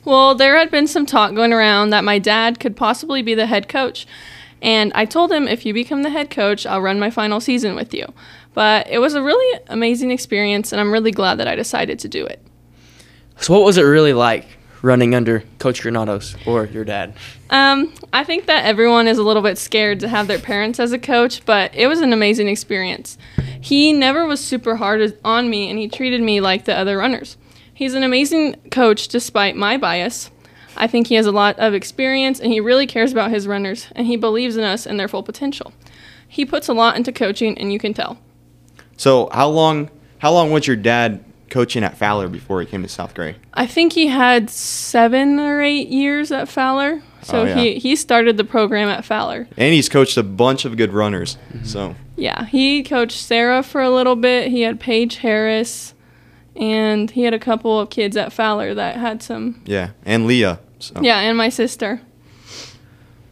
Well, 0.05 0.36
there 0.36 0.58
had 0.58 0.72
been 0.72 0.88
some 0.88 1.05
talk 1.05 1.34
going 1.34 1.51
around 1.51 1.89
that 1.89 2.03
my 2.03 2.20
dad 2.20 2.60
could 2.60 2.75
possibly 2.75 3.22
be 3.22 3.36
the 3.36 3.48
head 3.48 3.67
coach. 3.67 4.08
And 4.62 4.91
I 4.93 5.05
told 5.05 5.31
him, 5.31 5.48
if 5.48 5.65
you 5.65 5.74
become 5.74 6.03
the 6.03 6.12
head 6.12 6.29
coach, 6.29 6.65
I'll 6.65 6.81
run 6.81 7.00
my 7.00 7.10
final 7.10 7.39
season 7.39 7.75
with 7.75 7.93
you. 7.93 8.05
But 8.53 8.88
it 8.88 9.00
was 9.00 9.15
a 9.15 9.22
really 9.22 9.60
amazing 9.67 10.12
experience, 10.12 10.72
and 10.72 10.79
I'm 10.79 10.91
really 10.91 11.12
glad 11.12 11.39
that 11.39 11.48
I 11.48 11.55
decided 11.55 11.98
to 12.00 12.08
do 12.08 12.25
it. 12.25 12.39
So, 13.38 13.53
what 13.53 13.63
was 13.63 13.77
it 13.77 13.84
really 13.84 14.13
like 14.13 14.46
running 14.81 15.13
under 15.13 15.43
Coach 15.59 15.81
Granados 15.81 16.35
or 16.45 16.65
your 16.65 16.83
dad? 16.83 17.13
Um, 17.50 17.93
I 18.13 18.23
think 18.23 18.45
that 18.47 18.65
everyone 18.65 19.07
is 19.07 19.17
a 19.17 19.23
little 19.23 19.41
bit 19.41 19.57
scared 19.57 20.00
to 20.01 20.07
have 20.07 20.27
their 20.27 20.39
parents 20.39 20.79
as 20.79 20.91
a 20.91 21.00
coach, 21.00 21.45
but 21.45 21.73
it 21.75 21.88
was 21.88 22.01
an 22.01 22.13
amazing 22.13 22.47
experience. 22.47 23.17
He 23.59 23.93
never 23.93 24.25
was 24.25 24.43
super 24.43 24.77
hard 24.77 25.17
on 25.23 25.50
me, 25.50 25.69
and 25.69 25.77
he 25.77 25.88
treated 25.88 26.21
me 26.21 26.41
like 26.41 26.65
the 26.65 26.75
other 26.75 26.97
runners. 26.97 27.38
He's 27.73 27.93
an 27.93 28.03
amazing 28.03 28.55
coach 28.69 29.07
despite 29.07 29.55
my 29.55 29.77
bias. 29.77 30.29
I 30.77 30.88
think 30.88 31.07
he 31.07 31.15
has 31.15 31.25
a 31.25 31.31
lot 31.31 31.59
of 31.59 31.73
experience 31.73 32.39
and 32.39 32.51
he 32.51 32.59
really 32.59 32.88
cares 32.88 33.11
about 33.11 33.31
his 33.31 33.47
runners 33.47 33.88
and 33.95 34.07
he 34.07 34.15
believes 34.15 34.55
in 34.55 34.63
us 34.63 34.85
and 34.85 35.00
their 35.00 35.07
full 35.07 35.23
potential. 35.23 35.73
He 36.27 36.45
puts 36.45 36.67
a 36.67 36.73
lot 36.73 36.95
into 36.95 37.11
coaching 37.11 37.57
and 37.57 37.73
you 37.73 37.79
can 37.79 37.93
tell. 37.93 38.19
So 38.97 39.29
how 39.33 39.50
long 39.50 39.89
how 40.19 40.31
long 40.31 40.51
was 40.51 40.67
your 40.67 40.75
dad 40.75 41.23
coaching 41.51 41.84
at 41.84 41.96
Fowler 41.98 42.27
before 42.27 42.60
he 42.62 42.65
came 42.65 42.81
to 42.81 42.89
South 42.89 43.13
Gray? 43.13 43.36
I 43.53 43.67
think 43.67 43.93
he 43.93 44.08
had 44.08 44.50
seven 44.50 45.39
or 45.39 45.62
eight 45.62 45.89
years 45.89 46.31
at 46.31 46.50
Fowler. 46.50 47.03
So 47.22 47.41
Oh, 47.41 47.46
yeah. 47.46 47.55
he, 47.60 47.77
he 47.77 47.96
started 47.96 48.38
the 48.38 48.43
program 48.43 48.89
at 48.89 49.05
Fowler. 49.05 49.48
And 49.55 49.74
he's 49.75 49.88
coached 49.89 50.17
a 50.17 50.24
bunch 50.24 50.65
of 50.65 50.75
good 50.77 50.91
runners. 50.93 51.38
Mm-hmm. 51.53 51.65
So 51.65 51.96
Yeah, 52.15 52.46
he 52.46 52.81
coached 52.81 53.20
Sarah 53.22 53.62
for 53.62 53.81
a 53.81 53.91
little 53.91 54.15
bit. 54.15 54.50
He 54.50 54.62
had 54.62 54.79
Paige 54.79 55.17
Harris, 55.17 55.93
and 56.55 57.12
he 57.12 57.22
had 57.24 57.36
a 57.36 57.39
couple 57.39 57.79
of 57.79 57.91
kids 57.91 58.17
at 58.17 58.34
Fowler 58.34 58.74
that 58.74 58.96
had 58.96 59.22
some. 59.22 59.62
yeah, 59.65 59.91
and 60.03 60.25
Leah. 60.25 60.60
So. 60.79 61.00
Yeah, 61.01 61.20
and 61.20 61.38
my 61.38 61.50
sister. 61.50 62.01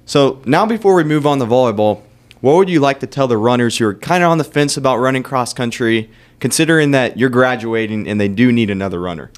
So 0.06 0.42
now 0.46 0.66
before 0.66 0.94
we 0.96 1.04
move 1.04 1.26
on 1.26 1.40
to 1.40 1.46
volleyball, 1.46 2.02
what 2.42 2.56
would 2.56 2.70
you 2.70 2.80
like 2.80 3.00
to 3.02 3.08
tell 3.08 3.28
the 3.28 3.38
runners 3.38 3.78
who 3.78 3.86
are 3.86 3.94
kind 3.96 4.24
of 4.24 4.30
on 4.32 4.38
the 4.38 4.44
fence 4.44 4.78
about 4.78 4.98
running 4.98 5.24
cross 5.24 5.54
country, 5.54 6.10
considering 6.40 6.92
that 6.92 7.18
you're 7.18 7.30
graduating 7.30 8.08
and 8.08 8.20
they 8.20 8.28
do 8.28 8.52
need 8.52 8.70
another 8.70 9.00
runner? 9.00 9.32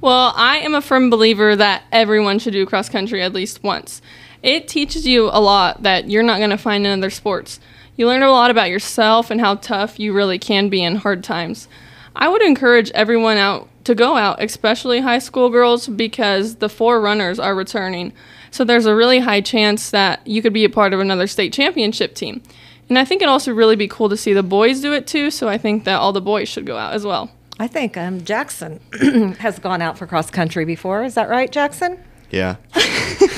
Well, 0.00 0.32
I 0.36 0.58
am 0.58 0.74
a 0.74 0.80
firm 0.80 1.10
believer 1.10 1.56
that 1.56 1.82
everyone 1.90 2.38
should 2.38 2.52
do 2.52 2.66
cross 2.66 2.88
country 2.88 3.22
at 3.22 3.32
least 3.32 3.64
once. 3.64 4.00
It 4.42 4.68
teaches 4.68 5.06
you 5.06 5.24
a 5.24 5.40
lot 5.40 5.82
that 5.82 6.08
you're 6.08 6.22
not 6.22 6.38
going 6.38 6.50
to 6.50 6.58
find 6.58 6.86
in 6.86 6.98
other 6.98 7.10
sports. 7.10 7.58
You 7.96 8.06
learn 8.06 8.22
a 8.22 8.30
lot 8.30 8.52
about 8.52 8.70
yourself 8.70 9.28
and 9.30 9.40
how 9.40 9.56
tough 9.56 9.98
you 9.98 10.12
really 10.12 10.38
can 10.38 10.68
be 10.68 10.84
in 10.84 10.96
hard 10.96 11.24
times. 11.24 11.66
I 12.14 12.28
would 12.28 12.42
encourage 12.42 12.92
everyone 12.92 13.38
out 13.38 13.68
to 13.84 13.94
go 13.94 14.16
out, 14.16 14.40
especially 14.40 15.00
high 15.00 15.18
school 15.18 15.50
girls, 15.50 15.88
because 15.88 16.56
the 16.56 16.68
four 16.68 17.00
runners 17.00 17.40
are 17.40 17.54
returning. 17.54 18.12
So 18.50 18.62
there's 18.62 18.86
a 18.86 18.94
really 18.94 19.18
high 19.18 19.40
chance 19.40 19.90
that 19.90 20.24
you 20.26 20.42
could 20.42 20.52
be 20.52 20.64
a 20.64 20.70
part 20.70 20.92
of 20.92 21.00
another 21.00 21.26
state 21.26 21.52
championship 21.52 22.14
team. 22.14 22.42
And 22.88 22.98
I 22.98 23.04
think 23.04 23.22
it'd 23.22 23.30
also 23.30 23.52
really 23.52 23.76
be 23.76 23.88
cool 23.88 24.08
to 24.08 24.16
see 24.16 24.32
the 24.32 24.42
boys 24.42 24.80
do 24.80 24.92
it 24.92 25.06
too, 25.06 25.30
so 25.30 25.48
I 25.48 25.58
think 25.58 25.84
that 25.84 25.96
all 25.96 26.12
the 26.12 26.20
boys 26.20 26.48
should 26.48 26.66
go 26.66 26.76
out 26.76 26.94
as 26.94 27.04
well. 27.04 27.30
I 27.58 27.66
think 27.66 27.96
um, 27.96 28.24
Jackson 28.24 28.80
has 29.40 29.58
gone 29.58 29.82
out 29.82 29.98
for 29.98 30.06
cross 30.06 30.30
country 30.30 30.64
before. 30.64 31.02
Is 31.04 31.14
that 31.14 31.28
right, 31.28 31.50
Jackson? 31.50 31.98
Yeah, 32.30 32.56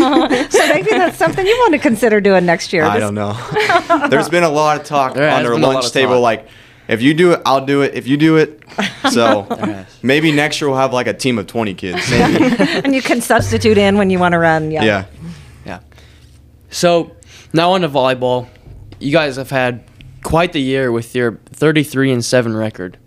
So 0.00 0.68
maybe 0.68 0.90
that's 0.90 1.16
something 1.16 1.46
you 1.46 1.56
want 1.60 1.74
to 1.74 1.78
consider 1.78 2.20
doing 2.20 2.44
next 2.44 2.72
year. 2.72 2.84
I 2.84 2.98
don't 2.98 3.14
know. 3.14 3.32
There's 4.10 4.28
been 4.28 4.42
a 4.42 4.48
lot 4.48 4.80
of 4.80 4.86
talk 4.86 5.14
There 5.14 5.30
on 5.30 5.42
their 5.42 5.52
been 5.52 5.62
a 5.62 5.66
lot 5.66 5.74
lunch 5.74 5.92
table, 5.92 6.14
talk. 6.14 6.22
like 6.22 6.48
if 6.88 7.00
you 7.00 7.14
do 7.14 7.32
it, 7.32 7.42
I'll 7.46 7.64
do 7.64 7.82
it. 7.82 7.94
If 7.94 8.08
you 8.08 8.16
do 8.16 8.36
it, 8.36 8.60
so 9.12 9.46
maybe 10.02 10.32
next 10.32 10.60
year 10.60 10.68
we'll 10.68 10.78
have 10.78 10.92
like 10.92 11.06
a 11.06 11.14
team 11.14 11.38
of 11.38 11.46
20 11.46 11.74
kids. 11.74 12.00
And 12.12 12.94
you 12.94 13.00
can 13.02 13.20
substitute 13.20 13.78
in 13.78 13.96
when 13.96 14.10
you 14.10 14.18
want 14.18 14.32
to 14.32 14.38
run. 14.38 14.70
Yeah. 14.70 14.82
yeah. 14.84 15.04
Yeah. 15.64 15.80
So 16.70 17.14
now 17.52 17.72
on 17.72 17.82
to 17.82 17.88
volleyball. 17.88 18.48
You 19.00 19.12
guys 19.12 19.36
have 19.36 19.48
had 19.48 19.82
quite 20.22 20.52
the 20.52 20.60
year 20.60 20.92
with 20.92 21.14
your 21.14 21.40
33 21.46 22.12
and 22.12 22.24
7 22.24 22.54
record. 22.54 22.98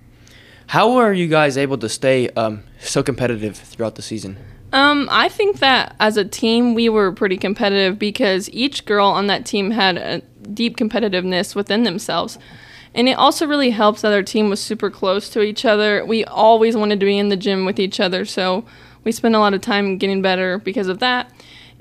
How 0.66 0.98
are 0.98 1.14
you 1.14 1.28
guys 1.28 1.56
able 1.56 1.78
to 1.78 1.88
stay 1.88 2.30
um, 2.30 2.64
so 2.80 3.04
competitive 3.04 3.56
throughout 3.56 3.94
the 3.94 4.02
season? 4.02 4.38
Um, 4.72 5.08
I 5.12 5.30
think 5.30 5.60
that 5.60 5.96
as 6.00 6.18
a 6.18 6.26
team, 6.26 6.74
we 6.74 6.90
were 6.90 7.12
pretty 7.12 7.38
competitive 7.38 8.00
because 8.00 8.50
each 8.50 8.86
girl 8.86 9.06
on 9.06 9.28
that 9.28 9.46
team 9.46 9.70
had 9.70 9.98
a 9.98 10.22
deep 10.52 10.78
competitiveness 10.78 11.54
within 11.54 11.84
themselves. 11.84 12.40
And 12.96 13.08
it 13.08 13.14
also 13.14 13.46
really 13.46 13.70
helps 13.70 14.02
that 14.02 14.14
our 14.14 14.24
team 14.24 14.50
was 14.50 14.60
super 14.60 14.90
close 14.90 15.30
to 15.30 15.42
each 15.42 15.64
other. 15.64 16.04
We 16.04 16.26
always 16.26 16.76
wanted 16.76 17.00
to 17.02 17.06
be 17.06 17.20
in 17.20 17.30
the 17.30 17.38
gym 17.38 17.66
with 17.66 17.80
each 17.80 18.00
other, 18.00 18.26
so 18.26 18.66
we 19.04 19.12
spent 19.12 19.36
a 19.36 19.40
lot 19.40 19.54
of 19.54 19.62
time 19.62 19.98
getting 20.00 20.24
better 20.24 20.58
because 20.58 20.88
of 20.88 21.00
that. 21.00 21.32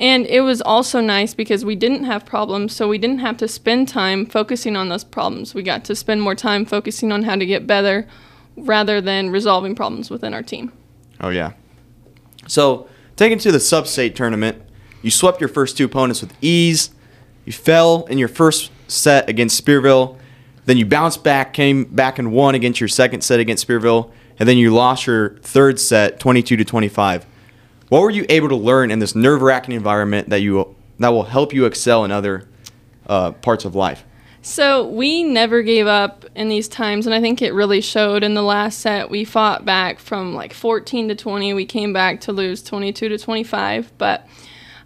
And 0.02 0.26
it 0.26 0.40
was 0.40 0.60
also 0.60 1.00
nice 1.00 1.32
because 1.32 1.64
we 1.64 1.76
didn't 1.76 2.02
have 2.04 2.26
problems, 2.26 2.74
so 2.74 2.88
we 2.88 2.98
didn't 2.98 3.20
have 3.20 3.36
to 3.36 3.46
spend 3.46 3.86
time 3.86 4.26
focusing 4.26 4.74
on 4.74 4.88
those 4.88 5.04
problems. 5.04 5.54
We 5.54 5.62
got 5.62 5.84
to 5.84 5.94
spend 5.94 6.20
more 6.20 6.34
time 6.34 6.66
focusing 6.66 7.12
on 7.12 7.22
how 7.22 7.36
to 7.36 7.46
get 7.46 7.68
better 7.68 8.08
rather 8.56 9.00
than 9.00 9.30
resolving 9.30 9.76
problems 9.76 10.10
within 10.10 10.34
our 10.34 10.42
team. 10.42 10.72
Oh 11.20 11.28
yeah. 11.28 11.52
So 12.48 12.88
taken 13.14 13.38
to 13.38 13.52
the 13.52 13.60
sub-state 13.60 14.16
tournament, 14.16 14.60
you 15.02 15.10
swept 15.12 15.40
your 15.40 15.48
first 15.48 15.76
two 15.76 15.84
opponents 15.84 16.20
with 16.20 16.34
ease. 16.40 16.90
You 17.44 17.52
fell 17.52 18.04
in 18.06 18.18
your 18.18 18.28
first 18.28 18.72
set 18.88 19.28
against 19.28 19.64
Spearville, 19.64 20.18
then 20.64 20.78
you 20.78 20.84
bounced 20.84 21.22
back, 21.22 21.54
came 21.54 21.84
back 21.84 22.18
and 22.18 22.32
won 22.32 22.56
against 22.56 22.80
your 22.80 22.88
second 22.88 23.20
set 23.22 23.38
against 23.38 23.68
Spearville, 23.68 24.10
and 24.40 24.48
then 24.48 24.56
you 24.58 24.74
lost 24.74 25.06
your 25.06 25.36
third 25.38 25.78
set, 25.78 26.18
22 26.18 26.56
to 26.56 26.64
25. 26.64 27.24
What 27.92 28.00
were 28.00 28.10
you 28.10 28.24
able 28.30 28.48
to 28.48 28.56
learn 28.56 28.90
in 28.90 29.00
this 29.00 29.14
nerve-wracking 29.14 29.74
environment 29.74 30.30
that 30.30 30.40
you 30.40 30.74
that 30.98 31.10
will 31.10 31.24
help 31.24 31.52
you 31.52 31.66
excel 31.66 32.06
in 32.06 32.10
other 32.10 32.48
uh, 33.06 33.32
parts 33.32 33.66
of 33.66 33.74
life? 33.74 34.02
So 34.40 34.88
we 34.88 35.22
never 35.22 35.60
gave 35.60 35.86
up 35.86 36.24
in 36.34 36.48
these 36.48 36.68
times, 36.68 37.04
and 37.04 37.14
I 37.14 37.20
think 37.20 37.42
it 37.42 37.52
really 37.52 37.82
showed 37.82 38.24
in 38.24 38.32
the 38.32 38.40
last 38.40 38.78
set. 38.78 39.10
We 39.10 39.26
fought 39.26 39.66
back 39.66 39.98
from 39.98 40.34
like 40.34 40.54
14 40.54 41.08
to 41.08 41.14
20. 41.14 41.52
We 41.52 41.66
came 41.66 41.92
back 41.92 42.22
to 42.22 42.32
lose 42.32 42.62
22 42.62 43.10
to 43.10 43.18
25, 43.18 43.92
but 43.98 44.26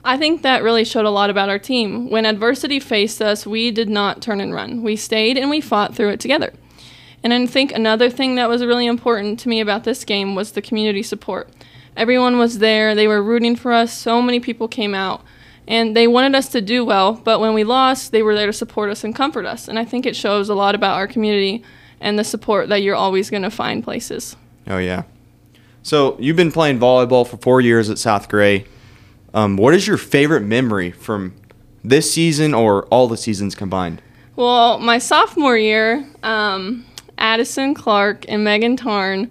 I 0.02 0.16
think 0.16 0.42
that 0.42 0.64
really 0.64 0.84
showed 0.84 1.04
a 1.04 1.10
lot 1.10 1.30
about 1.30 1.48
our 1.48 1.60
team. 1.60 2.10
When 2.10 2.26
adversity 2.26 2.80
faced 2.80 3.22
us, 3.22 3.46
we 3.46 3.70
did 3.70 3.88
not 3.88 4.20
turn 4.20 4.40
and 4.40 4.52
run. 4.52 4.82
We 4.82 4.96
stayed 4.96 5.38
and 5.38 5.48
we 5.48 5.60
fought 5.60 5.94
through 5.94 6.08
it 6.08 6.18
together. 6.18 6.52
And 7.22 7.32
I 7.32 7.46
think 7.46 7.70
another 7.70 8.10
thing 8.10 8.34
that 8.34 8.48
was 8.48 8.64
really 8.64 8.86
important 8.86 9.38
to 9.40 9.48
me 9.48 9.60
about 9.60 9.84
this 9.84 10.04
game 10.04 10.34
was 10.34 10.50
the 10.50 10.60
community 10.60 11.04
support. 11.04 11.48
Everyone 11.96 12.38
was 12.38 12.58
there, 12.58 12.94
they 12.94 13.08
were 13.08 13.22
rooting 13.22 13.56
for 13.56 13.72
us. 13.72 13.96
So 13.96 14.20
many 14.20 14.40
people 14.40 14.68
came 14.68 14.94
out 14.94 15.22
and 15.68 15.96
they 15.96 16.06
wanted 16.06 16.34
us 16.34 16.48
to 16.50 16.60
do 16.60 16.84
well, 16.84 17.14
but 17.14 17.40
when 17.40 17.54
we 17.54 17.64
lost, 17.64 18.12
they 18.12 18.22
were 18.22 18.34
there 18.34 18.46
to 18.46 18.52
support 18.52 18.90
us 18.90 19.02
and 19.02 19.14
comfort 19.14 19.46
us. 19.46 19.66
And 19.66 19.78
I 19.78 19.84
think 19.84 20.06
it 20.06 20.14
shows 20.14 20.48
a 20.48 20.54
lot 20.54 20.74
about 20.74 20.96
our 20.96 21.06
community 21.06 21.62
and 22.00 22.18
the 22.18 22.24
support 22.24 22.68
that 22.68 22.82
you're 22.82 22.94
always 22.94 23.30
going 23.30 23.42
to 23.42 23.50
find 23.50 23.82
places. 23.82 24.36
Oh 24.68 24.78
yeah. 24.78 25.04
So 25.82 26.16
you've 26.18 26.36
been 26.36 26.52
playing 26.52 26.78
volleyball 26.78 27.26
for 27.26 27.36
four 27.36 27.60
years 27.60 27.90
at 27.90 27.98
South 27.98 28.28
Gray. 28.28 28.66
Um, 29.32 29.56
what 29.56 29.74
is 29.74 29.86
your 29.86 29.96
favorite 29.96 30.42
memory 30.42 30.90
from 30.90 31.34
this 31.84 32.12
season 32.12 32.54
or 32.54 32.84
all 32.86 33.08
the 33.08 33.16
seasons 33.16 33.54
combined? 33.54 34.02
Well, 34.34 34.78
my 34.78 34.98
sophomore 34.98 35.56
year, 35.56 36.06
um, 36.22 36.84
Addison 37.18 37.74
Clark 37.74 38.26
and 38.28 38.44
Megan 38.44 38.76
Tarn 38.76 39.30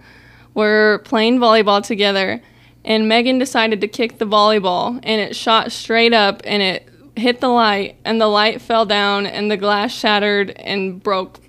were 0.54 1.02
playing 1.06 1.40
volleyball 1.40 1.84
together, 1.84 2.42
and 2.86 3.10
Megan 3.10 3.40
decided 3.40 3.82
to 3.82 3.88
kick 3.88 4.20
the 4.20 4.26
volleyball, 4.26 5.00
and 5.04 5.20
it 5.20 5.36
shot 5.36 5.72
straight 5.72 6.14
up 6.14 6.42
and 6.46 6.62
it 6.62 6.88
hit 7.16 7.42
the 7.42 7.48
light, 7.48 7.98
and 8.06 8.22
the 8.22 8.28
light 8.28 8.62
fell 8.62 8.86
down, 8.86 9.26
and 9.26 9.50
the 9.50 9.58
glass 9.58 9.94
shattered 9.94 10.52
and 10.52 11.02
broke 11.02 11.40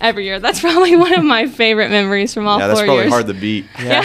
every 0.00 0.24
year. 0.24 0.38
That's 0.38 0.60
probably 0.66 0.94
one 0.96 1.14
of 1.14 1.24
my 1.24 1.46
favorite 1.46 1.90
memories 1.90 2.34
from 2.34 2.46
all 2.46 2.58
yeah, 2.58 2.66
four 2.66 2.74
that's 2.74 2.86
probably 2.86 3.02
years. 3.04 3.12
hard 3.12 3.26
to 3.26 3.34
beat. 3.34 3.66
Yeah. 3.82 4.04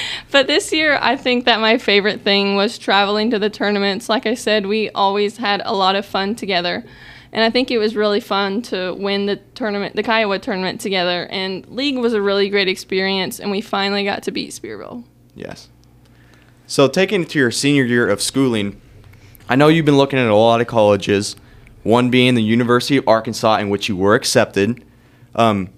but 0.30 0.46
this 0.46 0.72
year, 0.72 0.98
I 1.00 1.16
think 1.16 1.44
that 1.44 1.60
my 1.60 1.78
favorite 1.78 2.22
thing 2.22 2.56
was 2.56 2.78
traveling 2.78 3.30
to 3.30 3.38
the 3.38 3.50
tournaments. 3.50 4.08
Like 4.08 4.26
I 4.26 4.34
said, 4.34 4.66
we 4.66 4.90
always 4.90 5.36
had 5.36 5.62
a 5.64 5.74
lot 5.74 5.96
of 5.96 6.06
fun 6.06 6.34
together. 6.34 6.84
And 7.32 7.44
I 7.44 7.50
think 7.50 7.70
it 7.70 7.78
was 7.78 7.94
really 7.94 8.18
fun 8.18 8.62
to 8.62 8.94
win 8.98 9.26
the 9.26 9.36
tournament, 9.54 9.94
the 9.94 10.02
Kiowa 10.02 10.38
tournament 10.40 10.80
together. 10.80 11.26
And 11.30 11.66
league 11.68 11.98
was 11.98 12.14
a 12.14 12.22
really 12.22 12.48
great 12.48 12.68
experience, 12.68 13.38
and 13.38 13.50
we 13.50 13.60
finally 13.60 14.04
got 14.04 14.24
to 14.24 14.32
beat 14.32 14.50
Spearville. 14.50 15.04
Yes. 15.36 15.68
So 16.70 16.86
taking 16.86 17.22
it 17.22 17.30
to 17.30 17.38
your 17.40 17.50
senior 17.50 17.82
year 17.82 18.08
of 18.08 18.22
schooling, 18.22 18.80
I 19.48 19.56
know 19.56 19.66
you've 19.66 19.86
been 19.86 19.96
looking 19.96 20.20
at 20.20 20.28
a 20.28 20.36
lot 20.36 20.60
of 20.60 20.68
colleges, 20.68 21.34
one 21.82 22.10
being 22.10 22.36
the 22.36 22.44
University 22.44 22.96
of 22.96 23.08
Arkansas, 23.08 23.56
in 23.56 23.70
which 23.70 23.88
you 23.88 23.96
were 23.96 24.14
accepted. 24.14 24.84
Um, 25.34 25.70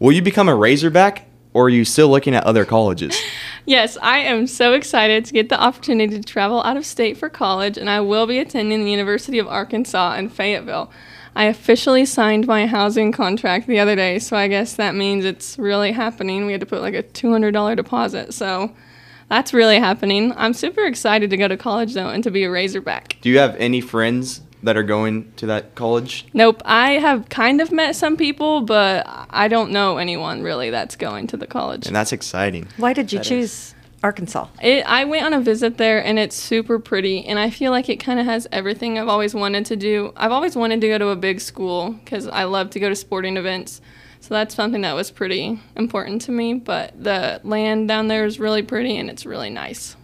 will 0.00 0.10
you 0.10 0.22
become 0.22 0.48
a 0.48 0.56
Razorback, 0.56 1.26
or 1.52 1.66
are 1.66 1.68
you 1.68 1.84
still 1.84 2.08
looking 2.08 2.34
at 2.34 2.42
other 2.42 2.64
colleges? 2.64 3.16
Yes, 3.66 3.96
I 4.02 4.18
am 4.18 4.46
so 4.46 4.74
excited 4.74 5.24
to 5.24 5.32
get 5.32 5.48
the 5.48 5.58
opportunity 5.58 6.18
to 6.18 6.22
travel 6.22 6.62
out 6.64 6.76
of 6.76 6.84
state 6.84 7.16
for 7.16 7.30
college, 7.30 7.78
and 7.78 7.88
I 7.88 7.98
will 8.00 8.26
be 8.26 8.38
attending 8.38 8.84
the 8.84 8.90
University 8.90 9.38
of 9.38 9.48
Arkansas 9.48 10.16
in 10.16 10.28
Fayetteville. 10.28 10.90
I 11.34 11.44
officially 11.44 12.04
signed 12.04 12.46
my 12.46 12.66
housing 12.66 13.10
contract 13.10 13.66
the 13.66 13.78
other 13.78 13.96
day, 13.96 14.18
so 14.18 14.36
I 14.36 14.48
guess 14.48 14.74
that 14.74 14.94
means 14.94 15.24
it's 15.24 15.58
really 15.58 15.92
happening. 15.92 16.44
We 16.44 16.52
had 16.52 16.60
to 16.60 16.66
put 16.66 16.82
like 16.82 16.92
a 16.92 17.04
$200 17.04 17.74
deposit, 17.74 18.34
so 18.34 18.74
That's 19.34 19.52
really 19.52 19.80
happening. 19.80 20.32
I'm 20.36 20.52
super 20.54 20.84
excited 20.84 21.28
to 21.30 21.36
go 21.36 21.48
to 21.48 21.56
college 21.56 21.94
though 21.94 22.08
and 22.08 22.22
to 22.22 22.30
be 22.30 22.44
a 22.44 22.50
Razorback. 22.52 23.16
Do 23.20 23.28
you 23.28 23.40
have 23.40 23.56
any 23.56 23.80
friends 23.80 24.42
that 24.62 24.76
are 24.76 24.84
going 24.84 25.32
to 25.38 25.46
that 25.46 25.74
college? 25.74 26.24
Nope, 26.32 26.62
I 26.64 26.92
have 26.92 27.28
kind 27.30 27.60
of 27.60 27.72
met 27.72 27.96
some 27.96 28.16
people, 28.16 28.60
but 28.60 29.04
I 29.30 29.48
don't 29.48 29.72
know 29.72 29.96
anyone 29.96 30.44
really 30.44 30.70
that's 30.70 30.94
going 30.94 31.26
to 31.26 31.36
the 31.36 31.48
college. 31.48 31.88
And 31.88 31.96
that's 31.96 32.12
exciting. 32.12 32.68
Why 32.76 32.92
did 32.92 33.12
you 33.12 33.18
That 33.18 33.24
is. 33.24 33.28
choose 33.28 33.74
Arkansas? 34.04 34.46
It, 34.62 34.86
I 34.86 35.02
went 35.04 35.26
on 35.26 35.32
a 35.32 35.40
visit 35.40 35.78
there 35.78 35.98
and 36.04 36.16
it's 36.16 36.36
super 36.36 36.78
pretty 36.78 37.24
and 37.26 37.36
I 37.36 37.50
feel 37.50 37.72
like 37.72 37.88
it 37.88 37.96
kind 37.96 38.20
of 38.20 38.26
has 38.26 38.46
everything 38.52 39.00
I've 39.00 39.08
always 39.08 39.34
wanted 39.34 39.66
to 39.66 39.74
do. 39.74 40.12
I've 40.16 40.30
always 40.30 40.54
wanted 40.54 40.80
to 40.82 40.86
go 40.86 40.98
to 40.98 41.08
a 41.08 41.16
big 41.16 41.40
school 41.40 41.90
because 41.90 42.28
I 42.28 42.44
love 42.44 42.70
to 42.70 42.78
go 42.78 42.88
to 42.88 42.94
sporting 42.94 43.36
events. 43.36 43.80
So 44.24 44.32
that's 44.32 44.54
something 44.54 44.80
that 44.80 44.94
was 44.94 45.10
pretty 45.10 45.60
important 45.76 46.22
to 46.22 46.32
me. 46.32 46.54
But 46.54 46.94
the 47.04 47.42
land 47.44 47.88
down 47.88 48.08
there 48.08 48.24
is 48.24 48.40
really 48.40 48.62
pretty 48.62 48.96
and 48.96 49.10
it's 49.10 49.26
really 49.26 49.50
nice. 49.50 49.96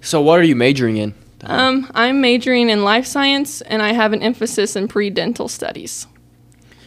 So, 0.00 0.20
what 0.20 0.40
are 0.40 0.42
you 0.42 0.56
majoring 0.56 0.96
in? 0.96 1.14
Um, 1.44 1.88
I'm 1.94 2.20
majoring 2.20 2.70
in 2.70 2.82
life 2.82 3.06
science 3.06 3.60
and 3.60 3.82
I 3.82 3.92
have 3.92 4.12
an 4.12 4.20
emphasis 4.20 4.74
in 4.74 4.88
pre 4.88 5.10
dental 5.10 5.46
studies. 5.46 6.08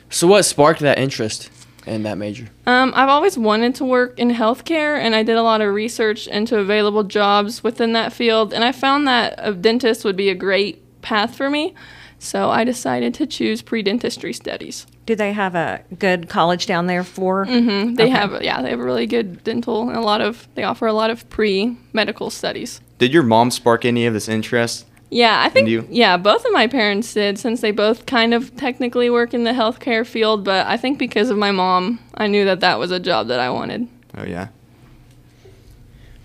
So, 0.10 0.28
what 0.28 0.44
sparked 0.44 0.82
that 0.82 1.00
interest 1.00 1.50
in 1.88 2.04
that 2.04 2.18
major? 2.18 2.50
Um, 2.66 2.92
I've 2.94 3.08
always 3.08 3.38
wanted 3.38 3.76
to 3.76 3.86
work 3.86 4.20
in 4.20 4.30
healthcare, 4.32 5.00
and 5.00 5.16
I 5.16 5.24
did 5.24 5.38
a 5.38 5.44
lot 5.44 5.62
of 5.62 5.74
research 5.74 6.28
into 6.28 6.60
available 6.60 7.06
jobs 7.06 7.64
within 7.64 7.94
that 7.94 8.12
field, 8.12 8.52
and 8.52 8.66
I 8.66 8.74
found 8.74 9.08
that 9.08 9.36
a 9.38 9.54
dentist 9.54 10.04
would 10.04 10.18
be 10.18 10.28
a 10.28 10.36
great 10.36 11.02
path 11.02 11.38
for 11.38 11.50
me. 11.50 11.74
So 12.20 12.50
I 12.50 12.66
decided 12.66 13.14
to 13.14 13.26
choose 13.26 13.62
pre-dentistry 13.62 14.34
studies. 14.34 14.86
Do 15.10 15.16
they 15.16 15.34
have 15.34 15.56
a 15.56 15.82
good 15.98 16.30
college 16.30 16.68
down 16.68 16.86
there 16.86 17.04
for? 17.04 17.46
hmm 17.46 17.96
They 17.96 18.04
Okay. 18.04 18.10
have, 18.12 18.44
yeah, 18.44 18.62
they 18.62 18.70
have 18.70 18.80
a 18.80 18.84
really 18.84 19.08
good 19.08 19.44
dental 19.44 19.90
and 19.90 19.98
a 19.98 20.02
lot 20.02 20.22
of. 20.22 20.48
They 20.54 20.62
offer 20.62 20.86
a 20.86 20.94
lot 20.94 21.10
of 21.10 21.28
pre-medical 21.32 22.30
studies. 22.30 22.80
Did 23.00 23.12
your 23.12 23.24
mom 23.24 23.50
spark 23.50 23.86
any 23.86 24.06
of 24.06 24.14
this 24.14 24.30
interest? 24.30 24.86
Yeah, 25.10 25.42
I 25.42 25.50
think 25.50 25.68
you? 25.68 25.88
yeah, 25.90 26.16
both 26.18 26.46
of 26.46 26.52
my 26.52 26.68
parents 26.68 27.12
did 27.12 27.40
since 27.40 27.60
they 27.62 27.72
both 27.72 28.06
kind 28.06 28.36
of 28.36 28.56
technically 28.56 29.10
work 29.10 29.34
in 29.34 29.46
the 29.46 29.52
healthcare 29.54 30.06
field, 30.06 30.44
but 30.44 30.68
I 30.68 30.78
think 30.78 31.00
because 31.00 31.32
of 31.32 31.40
my 31.40 31.50
mom, 31.50 31.98
I 32.14 32.28
knew 32.28 32.46
that 32.46 32.60
that 32.60 32.78
was 32.78 32.92
a 32.92 33.00
job 33.00 33.30
that 33.30 33.40
I 33.40 33.50
wanted. 33.50 33.88
Oh 34.16 34.26
yeah. 34.26 34.50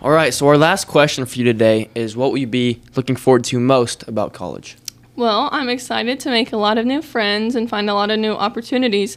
All 0.02 0.10
right, 0.10 0.34
so 0.34 0.46
our 0.46 0.58
last 0.58 0.88
question 0.88 1.24
for 1.24 1.38
you 1.38 1.44
today 1.44 1.88
is 1.94 2.18
what 2.18 2.32
will 2.32 2.38
you 2.38 2.46
be 2.46 2.82
looking 2.96 3.16
forward 3.16 3.44
to 3.44 3.58
most 3.58 4.06
about 4.06 4.34
college? 4.34 4.76
Well, 5.16 5.48
I'm 5.52 5.68
excited 5.68 6.18
to 6.20 6.30
make 6.30 6.52
a 6.52 6.56
lot 6.56 6.76
of 6.78 6.86
new 6.86 7.00
friends 7.00 7.54
and 7.54 7.68
find 7.68 7.88
a 7.88 7.94
lot 7.94 8.10
of 8.10 8.18
new 8.18 8.32
opportunities, 8.32 9.16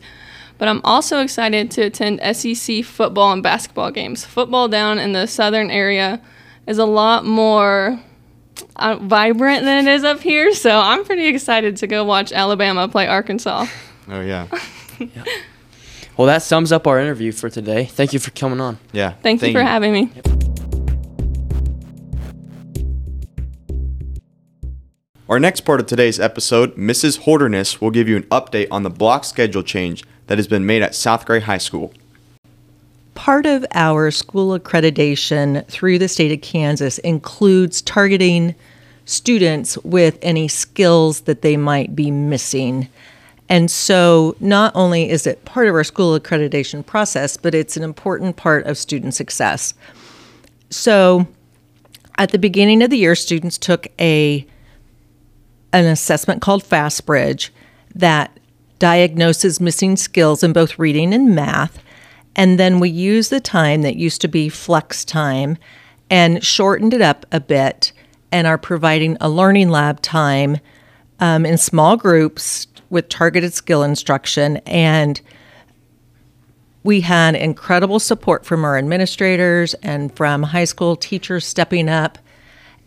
but 0.57 0.67
I'm 0.67 0.81
also 0.83 1.19
excited 1.21 1.71
to 1.71 1.81
attend 1.83 2.19
SEC 2.35 2.83
football 2.83 3.31
and 3.31 3.41
basketball 3.41 3.91
games. 3.91 4.23
Football 4.23 4.67
down 4.67 4.99
in 4.99 5.13
the 5.13 5.25
southern 5.25 5.71
area 5.71 6.21
is 6.67 6.77
a 6.77 6.85
lot 6.85 7.25
more 7.25 7.99
uh, 8.75 8.97
vibrant 9.01 9.63
than 9.63 9.87
it 9.87 9.91
is 9.91 10.03
up 10.03 10.19
here, 10.19 10.53
so 10.53 10.79
I'm 10.79 11.03
pretty 11.03 11.27
excited 11.27 11.77
to 11.77 11.87
go 11.87 12.03
watch 12.03 12.31
Alabama 12.31 12.87
play 12.87 13.07
Arkansas. 13.07 13.65
Oh 14.09 14.21
yeah. 14.21 14.47
Well, 16.17 16.25
that 16.25 16.41
sums 16.41 16.71
up 16.71 16.87
our 16.87 16.99
interview 16.99 17.31
for 17.31 17.47
today. 17.47 17.85
Thank 17.85 18.11
you 18.11 18.17
for 18.17 18.31
coming 18.31 18.59
on. 18.59 18.79
Yeah. 18.91 19.11
Thank, 19.21 19.43
you 19.43 19.53
for 19.53 19.61
having 19.61 19.93
me. 19.93 20.11
Our 25.29 25.41
next 25.41 25.61
part 25.61 25.81
of 25.81 25.87
today's 25.87 26.21
episode, 26.21 26.77
Mrs. 26.77 27.19
Holderness 27.19 27.81
will 27.81 27.91
give 27.91 28.07
you 28.07 28.15
an 28.15 28.23
update 28.23 28.69
on 28.71 28.83
the 28.83 28.89
block 28.89 29.25
schedule 29.25 29.61
change 29.61 30.05
that 30.27 30.37
has 30.37 30.47
been 30.47 30.65
made 30.65 30.81
at 30.81 30.95
South 30.95 31.25
Gray 31.25 31.41
High 31.41 31.57
School. 31.57 31.91
Part 33.13 33.45
of 33.45 33.65
our 33.73 34.09
school 34.09 34.57
accreditation 34.57 35.67
through 35.67 35.99
the 35.99 36.07
state 36.07 36.31
of 36.31 36.39
Kansas 36.39 36.97
includes 36.99 37.81
targeting 37.81 38.55
students 39.03 39.77
with 39.79 40.17
any 40.21 40.47
skills 40.47 41.21
that 41.21 41.41
they 41.41 41.57
might 41.57 41.93
be 41.93 42.09
missing. 42.09 42.87
And 43.49 43.69
so, 43.69 44.33
not 44.39 44.71
only 44.75 45.09
is 45.09 45.27
it 45.27 45.43
part 45.43 45.67
of 45.67 45.75
our 45.75 45.83
school 45.83 46.17
accreditation 46.17 46.85
process, 46.85 47.35
but 47.35 47.53
it's 47.53 47.75
an 47.75 47.83
important 47.83 48.37
part 48.37 48.65
of 48.65 48.77
student 48.77 49.13
success. 49.13 49.73
So, 50.69 51.27
at 52.17 52.31
the 52.31 52.39
beginning 52.39 52.81
of 52.81 52.91
the 52.91 52.97
year, 52.97 53.13
students 53.13 53.57
took 53.57 53.87
a 53.99 54.47
an 55.73 55.85
assessment 55.85 56.41
called 56.41 56.63
FastBridge 56.63 57.49
that 57.95 58.37
diagnoses 58.79 59.59
missing 59.59 59.97
skills 59.97 60.43
in 60.43 60.53
both 60.53 60.77
reading 60.77 61.13
and 61.13 61.33
math. 61.33 61.81
And 62.35 62.59
then 62.59 62.79
we 62.79 62.89
use 62.89 63.29
the 63.29 63.39
time 63.39 63.81
that 63.81 63.95
used 63.95 64.21
to 64.21 64.27
be 64.27 64.49
flex 64.49 65.03
time 65.03 65.57
and 66.09 66.43
shortened 66.43 66.93
it 66.93 67.01
up 67.01 67.25
a 67.31 67.39
bit 67.39 67.91
and 68.31 68.45
are 68.45 68.57
providing 68.57 69.17
a 69.19 69.29
learning 69.29 69.69
lab 69.69 70.01
time 70.01 70.57
um, 71.19 71.45
in 71.45 71.57
small 71.57 71.97
groups 71.97 72.67
with 72.89 73.09
targeted 73.09 73.53
skill 73.53 73.83
instruction. 73.83 74.57
And 74.57 75.19
we 76.83 77.01
had 77.01 77.35
incredible 77.35 77.99
support 77.99 78.45
from 78.45 78.63
our 78.63 78.77
administrators 78.77 79.73
and 79.75 80.15
from 80.15 80.43
high 80.43 80.63
school 80.63 80.95
teachers 80.95 81.45
stepping 81.45 81.89
up. 81.89 82.17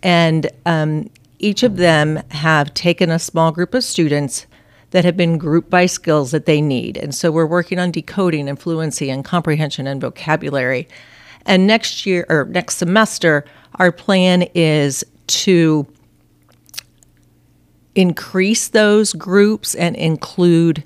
And 0.02 0.48
um, 0.64 1.10
each 1.40 1.62
of 1.62 1.76
them 1.76 2.22
have 2.30 2.74
taken 2.74 3.10
a 3.10 3.18
small 3.18 3.50
group 3.50 3.74
of 3.74 3.82
students 3.82 4.46
that 4.90 5.04
have 5.04 5.16
been 5.16 5.38
grouped 5.38 5.70
by 5.70 5.86
skills 5.86 6.30
that 6.32 6.46
they 6.46 6.60
need. 6.60 6.96
And 6.96 7.14
so 7.14 7.30
we're 7.30 7.46
working 7.46 7.78
on 7.78 7.90
decoding 7.90 8.48
and 8.48 8.58
fluency 8.58 9.08
and 9.08 9.24
comprehension 9.24 9.86
and 9.86 10.00
vocabulary. 10.00 10.88
And 11.46 11.66
next 11.66 12.06
year 12.06 12.26
or 12.28 12.44
next 12.44 12.76
semester, 12.76 13.44
our 13.76 13.92
plan 13.92 14.42
is 14.54 15.04
to 15.28 15.86
increase 17.94 18.68
those 18.68 19.12
groups 19.12 19.74
and 19.74 19.96
include 19.96 20.84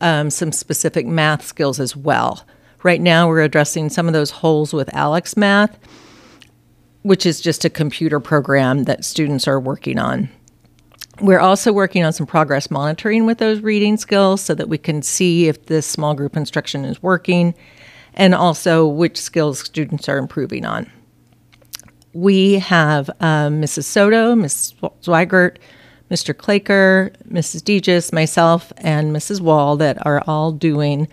um, 0.00 0.30
some 0.30 0.52
specific 0.52 1.06
math 1.06 1.44
skills 1.44 1.78
as 1.80 1.96
well. 1.96 2.44
Right 2.82 3.00
now, 3.00 3.28
we're 3.28 3.42
addressing 3.42 3.88
some 3.88 4.06
of 4.06 4.12
those 4.12 4.30
holes 4.30 4.72
with 4.72 4.88
ALEKS 4.94 5.36
Math, 5.36 5.78
which 7.04 7.26
is 7.26 7.40
just 7.40 7.66
a 7.66 7.70
computer 7.70 8.18
program 8.18 8.84
that 8.84 9.04
students 9.04 9.46
are 9.46 9.60
working 9.60 9.98
on. 9.98 10.28
We're 11.20 11.38
also 11.38 11.70
working 11.70 12.02
on 12.02 12.14
some 12.14 12.26
progress 12.26 12.70
monitoring 12.70 13.26
with 13.26 13.38
those 13.38 13.60
reading 13.60 13.98
skills 13.98 14.40
so 14.40 14.54
that 14.54 14.70
we 14.70 14.78
can 14.78 15.02
see 15.02 15.46
if 15.46 15.66
this 15.66 15.86
small 15.86 16.14
group 16.14 16.34
instruction 16.34 16.84
is 16.84 17.02
working 17.02 17.54
and 18.14 18.34
also 18.34 18.86
which 18.86 19.20
skills 19.20 19.60
students 19.60 20.08
are 20.08 20.16
improving 20.16 20.64
on. 20.64 20.90
We 22.14 22.54
have 22.54 23.10
um, 23.20 23.60
Mrs. 23.60 23.84
Soto, 23.84 24.34
Ms. 24.34 24.74
Zweigert, 25.02 25.58
Mr. 26.10 26.36
Claker, 26.36 27.12
Mrs. 27.28 27.60
Deegis, 27.60 28.14
myself, 28.14 28.72
and 28.78 29.14
Mrs. 29.14 29.42
Wall 29.42 29.76
that 29.76 30.04
are 30.06 30.22
all 30.26 30.52
doing 30.52 31.06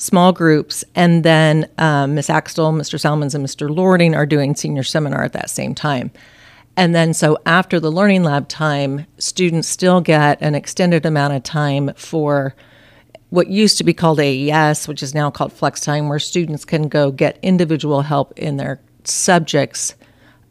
small 0.00 0.32
groups. 0.32 0.82
And 0.94 1.24
then 1.24 1.68
um, 1.78 2.14
Ms. 2.14 2.30
Axtell, 2.30 2.72
Mr. 2.72 2.98
Salmons, 2.98 3.34
and 3.34 3.44
Mr. 3.44 3.74
Lording 3.74 4.14
are 4.14 4.26
doing 4.26 4.54
senior 4.54 4.82
seminar 4.82 5.22
at 5.22 5.34
that 5.34 5.50
same 5.50 5.74
time. 5.74 6.10
And 6.76 6.94
then, 6.94 7.12
so 7.12 7.36
after 7.44 7.78
the 7.78 7.92
learning 7.92 8.22
lab 8.22 8.48
time, 8.48 9.06
students 9.18 9.68
still 9.68 10.00
get 10.00 10.40
an 10.40 10.54
extended 10.54 11.04
amount 11.04 11.34
of 11.34 11.42
time 11.42 11.92
for 11.96 12.54
what 13.28 13.48
used 13.48 13.76
to 13.78 13.84
be 13.84 13.92
called 13.92 14.18
AES, 14.18 14.88
which 14.88 15.02
is 15.02 15.14
now 15.14 15.30
called 15.30 15.52
Flex 15.52 15.80
Time, 15.82 16.08
where 16.08 16.18
students 16.18 16.64
can 16.64 16.88
go 16.88 17.10
get 17.10 17.38
individual 17.42 18.02
help 18.02 18.32
in 18.38 18.56
their 18.56 18.80
subjects 19.04 19.94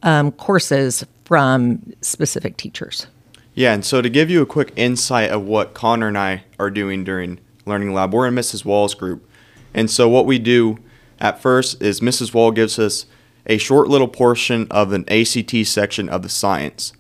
um, 0.03 0.31
courses 0.31 1.03
from 1.25 1.93
specific 2.01 2.57
teachers. 2.57 3.07
Yeah, 3.53 3.73
and 3.73 3.83
so 3.83 4.01
to 4.01 4.09
give 4.09 4.29
you 4.29 4.41
a 4.41 4.45
quick 4.45 4.71
insight 4.75 5.31
of 5.31 5.43
what 5.43 5.73
Connor 5.73 6.07
and 6.07 6.17
I 6.17 6.43
are 6.59 6.69
doing 6.69 7.03
during 7.03 7.39
Learning 7.65 7.93
Lab, 7.93 8.13
we're 8.13 8.27
in 8.27 8.35
Mrs. 8.35 8.63
Wall's 8.63 8.93
group. 8.93 9.28
And 9.73 9.89
so 9.89 10.09
what 10.09 10.25
we 10.25 10.39
do 10.39 10.79
at 11.19 11.41
first 11.41 11.81
is 11.81 11.99
Mrs. 11.99 12.33
Wall 12.33 12.51
gives 12.51 12.79
us 12.79 13.05
a 13.45 13.57
short 13.57 13.87
little 13.87 14.07
portion 14.07 14.67
of 14.69 14.93
an 14.93 15.05
ACT 15.09 15.65
section 15.65 16.09
of 16.09 16.21
the 16.21 16.29
science. 16.29 16.93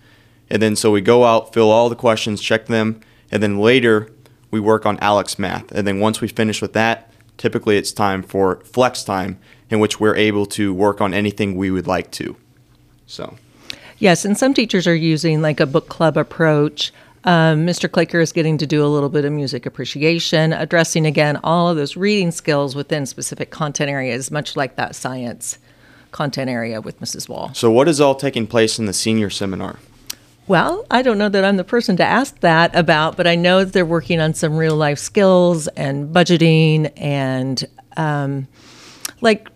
And 0.49 0.61
then 0.61 0.75
so 0.75 0.91
we 0.91 1.01
go 1.01 1.25
out, 1.25 1.53
fill 1.53 1.69
all 1.71 1.89
the 1.89 1.95
questions, 1.95 2.41
check 2.41 2.65
them, 2.65 3.01
and 3.31 3.43
then 3.43 3.59
later 3.59 4.11
we 4.51 4.59
work 4.59 4.85
on 4.85 4.97
ALEKS 4.97 5.37
Math. 5.37 5.71
And 5.71 5.85
then 5.85 5.99
once 5.99 6.21
we 6.21 6.27
finish 6.27 6.61
with 6.61 6.73
that, 6.73 7.11
typically 7.37 7.77
it's 7.77 7.91
time 7.91 8.23
for 8.23 8.61
flex 8.61 9.03
time 9.03 9.39
in 9.69 9.79
which 9.79 9.99
we're 9.99 10.15
able 10.15 10.45
to 10.47 10.73
work 10.73 11.01
on 11.01 11.13
anything 11.13 11.55
we 11.55 11.69
would 11.69 11.87
like 11.87 12.11
to. 12.11 12.35
So 13.05 13.35
Yes, 13.99 14.23
and 14.23 14.37
some 14.37 14.53
teachers 14.53 14.87
are 14.87 14.95
using 14.95 15.41
like 15.41 15.59
a 15.59 15.65
book 15.65 15.89
club 15.89 16.15
approach. 16.17 16.93
Um, 17.25 17.65
Mr. 17.65 17.91
Clicker 17.91 18.19
is 18.19 18.31
getting 18.31 18.57
to 18.57 18.67
do 18.67 18.83
a 18.83 18.87
little 18.87 19.09
bit 19.09 19.25
of 19.25 19.31
music 19.31 19.65
appreciation, 19.65 20.53
addressing 20.53 21.05
again 21.05 21.37
all 21.43 21.69
of 21.69 21.77
those 21.77 21.97
reading 21.97 22.31
skills 22.31 22.75
within 22.75 23.05
specific 23.05 23.49
content 23.49 23.89
areas, 23.89 24.31
much 24.31 24.55
like 24.55 24.75
that 24.77 24.95
science 24.95 25.57
content 26.11 26.49
area 26.49 26.81
with 26.81 26.99
Mrs. 26.99 27.29
Wall. 27.29 27.51
so 27.53 27.69
what 27.69 27.87
is 27.87 28.01
all 28.01 28.15
taking 28.15 28.47
place 28.47 28.79
in 28.79 28.85
the 28.85 28.93
senior 28.93 29.29
seminar? 29.29 29.77
Well, 30.47 30.83
I 30.89 31.03
don't 31.03 31.19
know 31.19 31.29
that 31.29 31.45
I'm 31.45 31.57
the 31.57 31.63
person 31.63 31.95
to 31.97 32.03
ask 32.03 32.39
that 32.39 32.75
about, 32.75 33.15
but 33.15 33.27
I 33.27 33.35
know 33.35 33.63
that 33.63 33.71
they're 33.73 33.85
working 33.85 34.19
on 34.19 34.33
some 34.33 34.57
real 34.57 34.75
life 34.75 34.97
skills 34.97 35.67
and 35.67 36.11
budgeting 36.11 36.91
and 36.97 37.63
um, 37.97 38.47
like 39.21 39.47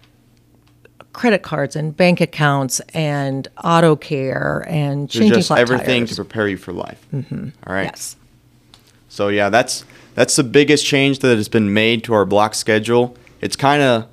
credit 1.14 1.44
cards 1.44 1.76
and 1.76 1.96
bank 1.96 2.20
accounts 2.20 2.80
and 2.94 3.48
auto 3.64 3.96
care 3.96 4.66
and 4.68 5.12
So 5.12 5.20
changing 5.20 5.36
just 5.38 5.48
flat 5.48 5.60
everything 5.60 6.06
tires. 6.06 6.10
to 6.10 6.16
prepare 6.24 6.48
you 6.48 6.58
for 6.58 6.74
life. 6.74 7.06
Mm-hmm. 7.14 7.50
All 7.68 7.74
right. 7.74 7.86
Yes. 7.86 8.16
So 9.10 9.28
yeah, 9.30 9.50
that's 9.50 9.86
that's 10.16 10.36
the 10.36 10.44
biggest 10.44 10.86
change 10.86 11.20
that 11.20 11.38
has 11.38 11.48
been 11.48 11.74
made 11.74 12.04
to 12.06 12.14
our 12.14 12.26
block 12.26 12.56
schedule. 12.56 13.16
It's 13.42 13.56
kind 13.56 13.82
of, 13.84 14.08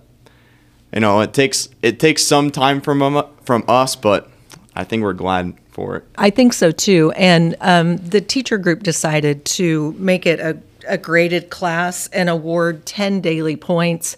you 0.92 1.00
know, 1.00 1.20
it 1.20 1.32
takes 1.32 1.68
it 1.82 1.98
takes 1.98 2.22
some 2.22 2.50
time 2.50 2.80
from 2.80 3.02
um, 3.02 3.26
from 3.44 3.64
us, 3.66 3.96
but 3.96 4.30
I 4.76 4.84
think 4.84 5.02
we're 5.02 5.14
glad 5.14 5.54
for 5.70 5.96
it. 5.96 6.04
I 6.18 6.30
think 6.30 6.52
so 6.52 6.70
too. 6.70 7.12
And 7.16 7.56
um, 7.60 7.96
the 7.96 8.20
teacher 8.20 8.58
group 8.58 8.82
decided 8.82 9.44
to 9.46 9.92
make 9.98 10.26
it 10.26 10.38
a, 10.40 10.58
a 10.86 10.98
graded 10.98 11.48
class 11.50 12.08
and 12.08 12.28
award 12.28 12.84
10 12.86 13.20
daily 13.20 13.56
points 13.56 14.16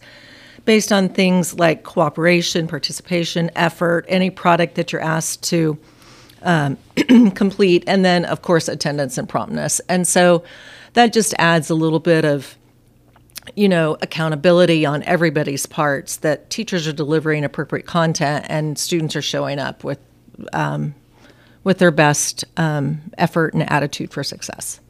based 0.65 0.93
on 0.93 1.09
things 1.09 1.55
like 1.55 1.83
cooperation, 1.83 2.69
participation, 2.69 3.51
effort, 3.57 4.05
any 4.09 4.31
product 4.31 4.77
that 4.77 4.93
you're 4.93 5.03
asked 5.03 5.43
to 5.45 5.79
um, 6.43 6.77
complete, 7.35 7.85
and 7.87 8.05
then, 8.05 8.25
of 8.25 8.43
course, 8.43 8.69
attendance 8.69 9.19
and 9.19 9.29
promptness. 9.29 9.81
And 9.89 10.07
so 10.07 10.45
that 10.95 11.13
just 11.13 11.35
adds 11.39 11.71
a 11.71 11.75
little 11.75 12.01
bit 12.01 12.25
of 12.25 12.57
you 13.57 13.69
know 13.69 13.97
accountability 14.03 14.87
on 14.87 15.03
everybody's 15.03 15.67
parts 15.67 16.19
that 16.19 16.49
teachers 16.49 16.87
are 16.87 16.93
delivering 16.93 17.45
appropriate 17.45 17.87
content 17.87 18.47
and 18.49 18.79
students 18.79 19.17
are 19.17 19.23
showing 19.23 19.59
up 19.59 19.83
with 19.83 19.99
um, 20.53 20.95
with 21.65 21.79
their 21.79 21.91
best 21.91 22.45
um, 22.57 23.01
effort 23.19 23.55
and 23.55 23.69
attitude 23.71 24.13
for 24.13 24.23
success. 24.23 24.81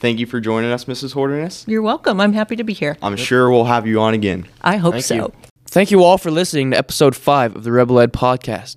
Thank 0.00 0.18
you 0.18 0.24
for 0.24 0.40
joining 0.40 0.72
us, 0.72 0.86
Mrs. 0.86 1.12
Holderness. 1.12 1.66
You're 1.68 1.82
welcome. 1.82 2.22
I'm 2.22 2.32
happy 2.32 2.56
to 2.56 2.64
be 2.64 2.72
here. 2.72 2.96
I'm 3.02 3.16
sure 3.16 3.50
we'll 3.50 3.66
have 3.66 3.86
you 3.86 4.00
on 4.00 4.14
again. 4.14 4.48
I 4.62 4.78
hope 4.78 4.94
Thank 4.94 5.04
so. 5.04 5.14
you. 5.14 5.32
Thank 5.66 5.90
you 5.90 6.02
all 6.02 6.16
for 6.16 6.30
listening 6.30 6.70
to 6.70 6.78
episode 6.78 7.14
5 7.14 7.54
of 7.54 7.64
the 7.64 7.70
Rebel 7.70 8.00
Ed 8.00 8.10
podcast. 8.14 8.76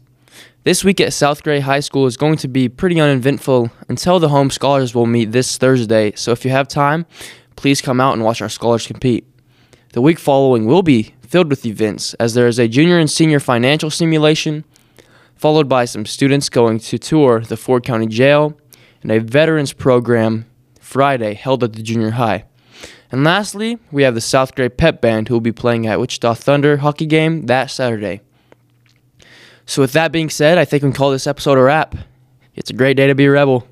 This 0.65 0.83
week 0.83 0.99
at 0.99 1.13
South 1.13 1.41
Gray 1.41 1.61
High 1.61 1.79
School 1.79 2.07
is 2.07 2.17
going 2.17 2.35
to 2.37 2.49
be 2.49 2.67
pretty 2.67 2.99
uneventful 2.99 3.71
until 3.87 4.19
the 4.19 4.27
home 4.27 4.49
scholars 4.49 4.91
bowl 4.91 5.05
meet 5.05 5.31
this 5.31 5.57
Thursday. 5.57 6.11
So 6.15 6.33
if 6.33 6.43
you 6.43 6.51
have 6.51 6.67
time, 6.67 7.05
please 7.55 7.81
come 7.81 8.01
out 8.01 8.15
and 8.15 8.23
watch 8.23 8.41
our 8.41 8.49
scholars 8.49 8.85
compete. 8.85 9.25
The 9.93 10.01
week 10.01 10.19
following 10.19 10.65
will 10.65 10.83
be 10.83 11.15
filled 11.21 11.49
with 11.49 11.65
events 11.65 12.15
as 12.15 12.33
there 12.33 12.47
is 12.47 12.59
a 12.59 12.67
junior 12.67 12.99
and 12.99 13.09
senior 13.09 13.39
financial 13.39 13.89
simulation, 13.89 14.65
followed 15.35 15.69
by 15.69 15.85
some 15.85 16.05
students 16.05 16.49
going 16.49 16.79
to 16.79 16.97
tour 16.97 17.39
the 17.39 17.55
Ford 17.55 17.85
County 17.85 18.07
Jail 18.07 18.57
and 19.01 19.11
a 19.11 19.19
veterans 19.19 19.71
program 19.71 20.47
Friday 20.93 21.33
held 21.33 21.63
at 21.63 21.73
the 21.73 21.81
junior 21.81 22.11
high. 22.11 22.45
And 23.11 23.23
lastly, 23.23 23.79
we 23.91 24.03
have 24.03 24.13
the 24.13 24.21
South 24.21 24.53
Gray 24.53 24.69
Pep 24.69 25.01
Band 25.01 25.27
who 25.27 25.33
will 25.33 25.41
be 25.41 25.51
playing 25.51 25.87
at 25.87 25.99
Wichita 25.99 26.35
Thunder 26.35 26.77
hockey 26.77 27.07
game 27.07 27.47
that 27.47 27.71
Saturday. 27.71 28.21
So 29.65 29.81
with 29.81 29.93
that 29.93 30.11
being 30.11 30.29
said, 30.29 30.59
I 30.59 30.65
think 30.65 30.83
we 30.83 30.89
can 30.89 30.95
call 30.95 31.09
this 31.09 31.25
episode 31.25 31.57
a 31.57 31.63
wrap. 31.63 31.95
It's 32.53 32.69
a 32.69 32.73
great 32.73 32.95
day 32.95 33.07
to 33.07 33.15
be 33.15 33.25
a 33.25 33.31
rebel. 33.31 33.67